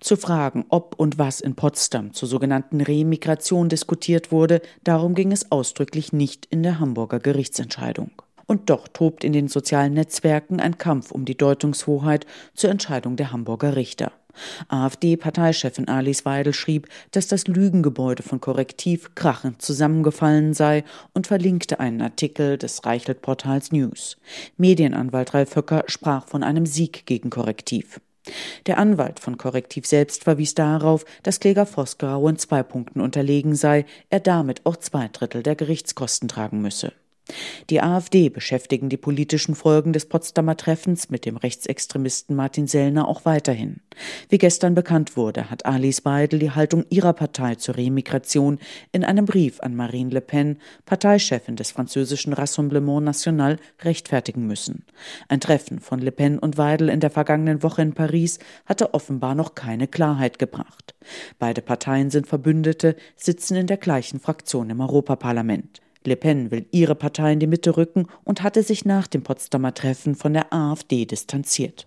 Zu 0.00 0.16
fragen, 0.16 0.64
ob 0.68 0.94
und 0.98 1.18
was 1.18 1.40
in 1.40 1.54
Potsdam 1.54 2.12
zur 2.12 2.28
sogenannten 2.28 2.80
Remigration 2.80 3.68
diskutiert 3.68 4.32
wurde, 4.32 4.60
darum 4.84 5.14
ging 5.14 5.32
es 5.32 5.50
ausdrücklich 5.50 6.12
nicht 6.12 6.46
in 6.46 6.62
der 6.62 6.80
Hamburger 6.80 7.18
Gerichtsentscheidung. 7.18 8.10
Und 8.46 8.70
doch 8.70 8.88
tobt 8.88 9.24
in 9.24 9.32
den 9.32 9.48
sozialen 9.48 9.92
Netzwerken 9.92 10.58
ein 10.58 10.78
Kampf 10.78 11.10
um 11.10 11.24
die 11.24 11.36
Deutungshoheit 11.36 12.26
zur 12.54 12.70
Entscheidung 12.70 13.16
der 13.16 13.30
Hamburger 13.30 13.76
Richter. 13.76 14.12
AfD-Parteichefin 14.68 15.88
Alice 15.88 16.24
Weidel 16.24 16.52
schrieb, 16.52 16.88
dass 17.10 17.28
das 17.28 17.46
Lügengebäude 17.46 18.22
von 18.22 18.40
Korrektiv 18.40 19.14
krachend 19.14 19.62
zusammengefallen 19.62 20.54
sei 20.54 20.84
und 21.12 21.26
verlinkte 21.26 21.80
einen 21.80 22.00
Artikel 22.00 22.58
des 22.58 22.84
Reichelt-Portals 22.84 23.72
News. 23.72 24.16
Medienanwalt 24.56 25.34
Ralf 25.34 25.56
Höcker 25.56 25.84
sprach 25.86 26.26
von 26.26 26.42
einem 26.42 26.66
Sieg 26.66 27.06
gegen 27.06 27.30
Korrektiv. 27.30 28.00
Der 28.66 28.78
Anwalt 28.78 29.20
von 29.20 29.38
Korrektiv 29.38 29.86
selbst 29.86 30.24
verwies 30.24 30.54
darauf, 30.54 31.04
dass 31.22 31.40
Kläger 31.40 31.66
Vosgerau 31.66 32.28
in 32.28 32.38
zwei 32.38 32.62
Punkten 32.62 33.00
unterlegen 33.00 33.54
sei, 33.54 33.86
er 34.10 34.20
damit 34.20 34.64
auch 34.64 34.76
zwei 34.76 35.08
Drittel 35.08 35.42
der 35.42 35.56
Gerichtskosten 35.56 36.28
tragen 36.28 36.60
müsse. 36.60 36.92
Die 37.70 37.82
AfD 37.82 38.30
beschäftigen 38.30 38.88
die 38.88 38.96
politischen 38.96 39.54
Folgen 39.54 39.92
des 39.92 40.06
Potsdamer 40.06 40.56
Treffens 40.56 41.10
mit 41.10 41.26
dem 41.26 41.36
Rechtsextremisten 41.36 42.34
Martin 42.34 42.66
Sellner 42.66 43.06
auch 43.06 43.24
weiterhin. 43.24 43.80
Wie 44.28 44.38
gestern 44.38 44.74
bekannt 44.74 45.16
wurde, 45.16 45.50
hat 45.50 45.66
Alice 45.66 46.04
Weidel 46.04 46.38
die 46.38 46.52
Haltung 46.52 46.86
ihrer 46.88 47.12
Partei 47.12 47.56
zur 47.56 47.76
Remigration 47.76 48.58
in 48.92 49.04
einem 49.04 49.26
Brief 49.26 49.60
an 49.60 49.76
Marine 49.76 50.10
Le 50.10 50.20
Pen, 50.20 50.58
Parteichefin 50.86 51.56
des 51.56 51.70
französischen 51.70 52.32
Rassemblement 52.32 53.04
National, 53.04 53.58
rechtfertigen 53.82 54.46
müssen. 54.46 54.84
Ein 55.28 55.40
Treffen 55.40 55.80
von 55.80 56.00
Le 56.00 56.12
Pen 56.12 56.38
und 56.38 56.56
Weidel 56.56 56.88
in 56.88 57.00
der 57.00 57.10
vergangenen 57.10 57.62
Woche 57.62 57.82
in 57.82 57.92
Paris 57.92 58.38
hatte 58.64 58.94
offenbar 58.94 59.34
noch 59.34 59.54
keine 59.54 59.88
Klarheit 59.88 60.38
gebracht. 60.38 60.94
Beide 61.38 61.60
Parteien 61.62 62.10
sind 62.10 62.26
Verbündete, 62.26 62.96
sitzen 63.16 63.56
in 63.56 63.66
der 63.66 63.76
gleichen 63.76 64.20
Fraktion 64.20 64.70
im 64.70 64.80
Europaparlament. 64.80 65.80
Le 66.08 66.16
Pen 66.16 66.50
will 66.50 66.66
ihre 66.72 66.94
Partei 66.94 67.32
in 67.32 67.40
die 67.40 67.46
Mitte 67.46 67.76
rücken 67.76 68.08
und 68.24 68.42
hatte 68.42 68.62
sich 68.62 68.84
nach 68.84 69.06
dem 69.06 69.22
Potsdamer 69.22 69.74
Treffen 69.74 70.14
von 70.14 70.32
der 70.32 70.52
AfD 70.52 71.04
distanziert. 71.04 71.86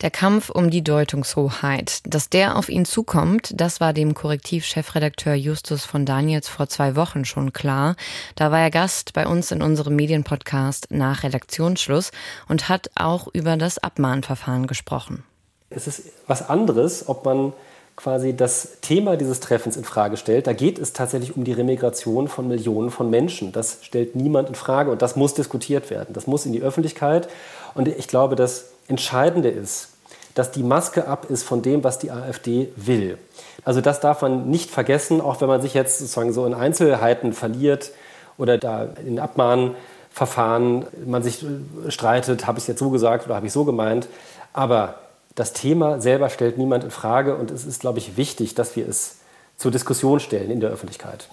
Der 0.00 0.10
Kampf 0.10 0.50
um 0.50 0.70
die 0.70 0.82
Deutungshoheit. 0.82 2.00
Dass 2.04 2.28
der 2.28 2.56
auf 2.56 2.68
ihn 2.68 2.84
zukommt, 2.84 3.52
das 3.54 3.80
war 3.80 3.92
dem 3.92 4.14
Korrektiv-Chefredakteur 4.14 5.34
Justus 5.34 5.84
von 5.84 6.06
Daniels 6.06 6.48
vor 6.48 6.68
zwei 6.68 6.96
Wochen 6.96 7.24
schon 7.24 7.52
klar. 7.52 7.94
Da 8.34 8.50
war 8.50 8.60
er 8.60 8.70
Gast 8.70 9.12
bei 9.12 9.26
uns 9.26 9.52
in 9.52 9.62
unserem 9.62 9.94
Medienpodcast 9.94 10.88
nach 10.90 11.22
Redaktionsschluss 11.22 12.10
und 12.48 12.68
hat 12.68 12.90
auch 12.96 13.28
über 13.32 13.56
das 13.56 13.78
Abmahnverfahren 13.78 14.66
gesprochen. 14.66 15.22
Es 15.70 15.86
ist 15.86 16.10
was 16.26 16.48
anderes, 16.48 17.08
ob 17.08 17.24
man 17.24 17.52
quasi 17.96 18.34
das 18.34 18.78
Thema 18.80 19.16
dieses 19.16 19.40
Treffens 19.40 19.76
in 19.76 19.84
Frage 19.84 20.16
stellt. 20.16 20.46
Da 20.46 20.52
geht 20.52 20.78
es 20.78 20.92
tatsächlich 20.92 21.36
um 21.36 21.44
die 21.44 21.52
Remigration 21.52 22.28
von 22.28 22.48
Millionen 22.48 22.90
von 22.90 23.10
Menschen. 23.10 23.52
Das 23.52 23.78
stellt 23.82 24.16
niemand 24.16 24.48
in 24.48 24.54
Frage 24.54 24.90
und 24.90 25.02
das 25.02 25.16
muss 25.16 25.34
diskutiert 25.34 25.90
werden. 25.90 26.14
Das 26.14 26.26
muss 26.26 26.46
in 26.46 26.52
die 26.52 26.62
Öffentlichkeit. 26.62 27.28
Und 27.74 27.88
ich 27.88 28.08
glaube, 28.08 28.34
das 28.34 28.66
Entscheidende 28.88 29.48
ist, 29.48 29.88
dass 30.34 30.50
die 30.50 30.62
Maske 30.62 31.06
ab 31.06 31.26
ist 31.28 31.42
von 31.42 31.62
dem, 31.62 31.84
was 31.84 31.98
die 31.98 32.10
AfD 32.10 32.72
will. 32.76 33.18
Also 33.64 33.80
das 33.80 34.00
darf 34.00 34.22
man 34.22 34.48
nicht 34.48 34.70
vergessen, 34.70 35.20
auch 35.20 35.40
wenn 35.40 35.48
man 35.48 35.60
sich 35.60 35.74
jetzt 35.74 35.98
sozusagen 35.98 36.32
so 36.32 36.46
in 36.46 36.54
Einzelheiten 36.54 37.32
verliert 37.32 37.92
oder 38.38 38.56
da 38.56 38.88
in 39.04 39.18
Abmahnverfahren 39.18 40.86
man 41.04 41.22
sich 41.22 41.44
streitet, 41.88 42.46
habe 42.46 42.58
ich 42.58 42.64
es 42.64 42.68
jetzt 42.68 42.78
so 42.78 42.90
gesagt 42.90 43.26
oder 43.26 43.36
habe 43.36 43.46
ich 43.46 43.52
so 43.52 43.64
gemeint. 43.64 44.08
Aber 44.54 45.01
das 45.34 45.52
Thema 45.52 46.00
selber 46.00 46.28
stellt 46.30 46.58
niemand 46.58 46.84
in 46.84 46.90
Frage 46.90 47.36
und 47.36 47.50
es 47.50 47.64
ist, 47.64 47.80
glaube 47.80 47.98
ich, 47.98 48.16
wichtig, 48.16 48.54
dass 48.54 48.76
wir 48.76 48.88
es 48.88 49.18
zur 49.56 49.70
Diskussion 49.70 50.20
stellen 50.20 50.50
in 50.50 50.60
der 50.60 50.70
Öffentlichkeit. 50.70 51.28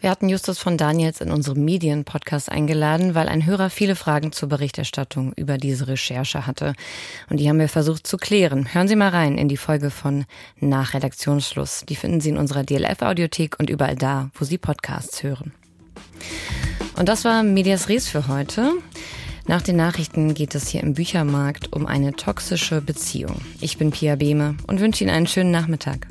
Wir 0.00 0.10
hatten 0.10 0.28
Justus 0.28 0.60
von 0.60 0.76
Daniels 0.76 1.20
in 1.20 1.32
unserem 1.32 1.64
Medienpodcast 1.64 2.50
eingeladen, 2.52 3.16
weil 3.16 3.28
ein 3.28 3.44
Hörer 3.44 3.68
viele 3.68 3.96
Fragen 3.96 4.30
zur 4.30 4.48
Berichterstattung 4.48 5.32
über 5.34 5.58
diese 5.58 5.88
Recherche 5.88 6.46
hatte. 6.46 6.74
Und 7.28 7.40
die 7.40 7.48
haben 7.48 7.58
wir 7.58 7.68
versucht 7.68 8.06
zu 8.06 8.16
klären. 8.16 8.72
Hören 8.72 8.86
Sie 8.86 8.94
mal 8.94 9.08
rein 9.08 9.36
in 9.36 9.48
die 9.48 9.56
Folge 9.56 9.90
von 9.90 10.24
Nach 10.60 10.94
Redaktionsschluss. 10.94 11.84
Die 11.88 11.96
finden 11.96 12.20
Sie 12.20 12.28
in 12.28 12.38
unserer 12.38 12.62
DLF-Audiothek 12.62 13.58
und 13.58 13.70
überall 13.70 13.96
da, 13.96 14.30
wo 14.34 14.44
Sie 14.44 14.56
Podcasts 14.56 15.24
hören. 15.24 15.52
Und 16.96 17.08
das 17.08 17.24
war 17.24 17.42
Medias 17.42 17.88
Res 17.88 18.08
für 18.08 18.28
heute. 18.28 18.74
Nach 19.48 19.62
den 19.62 19.76
Nachrichten 19.76 20.34
geht 20.34 20.54
es 20.54 20.68
hier 20.68 20.82
im 20.82 20.92
Büchermarkt 20.92 21.72
um 21.72 21.86
eine 21.86 22.12
toxische 22.12 22.82
Beziehung. 22.82 23.40
Ich 23.62 23.78
bin 23.78 23.90
Pia 23.90 24.14
Behme 24.14 24.56
und 24.66 24.78
wünsche 24.80 25.02
Ihnen 25.02 25.14
einen 25.14 25.26
schönen 25.26 25.50
Nachmittag. 25.50 26.06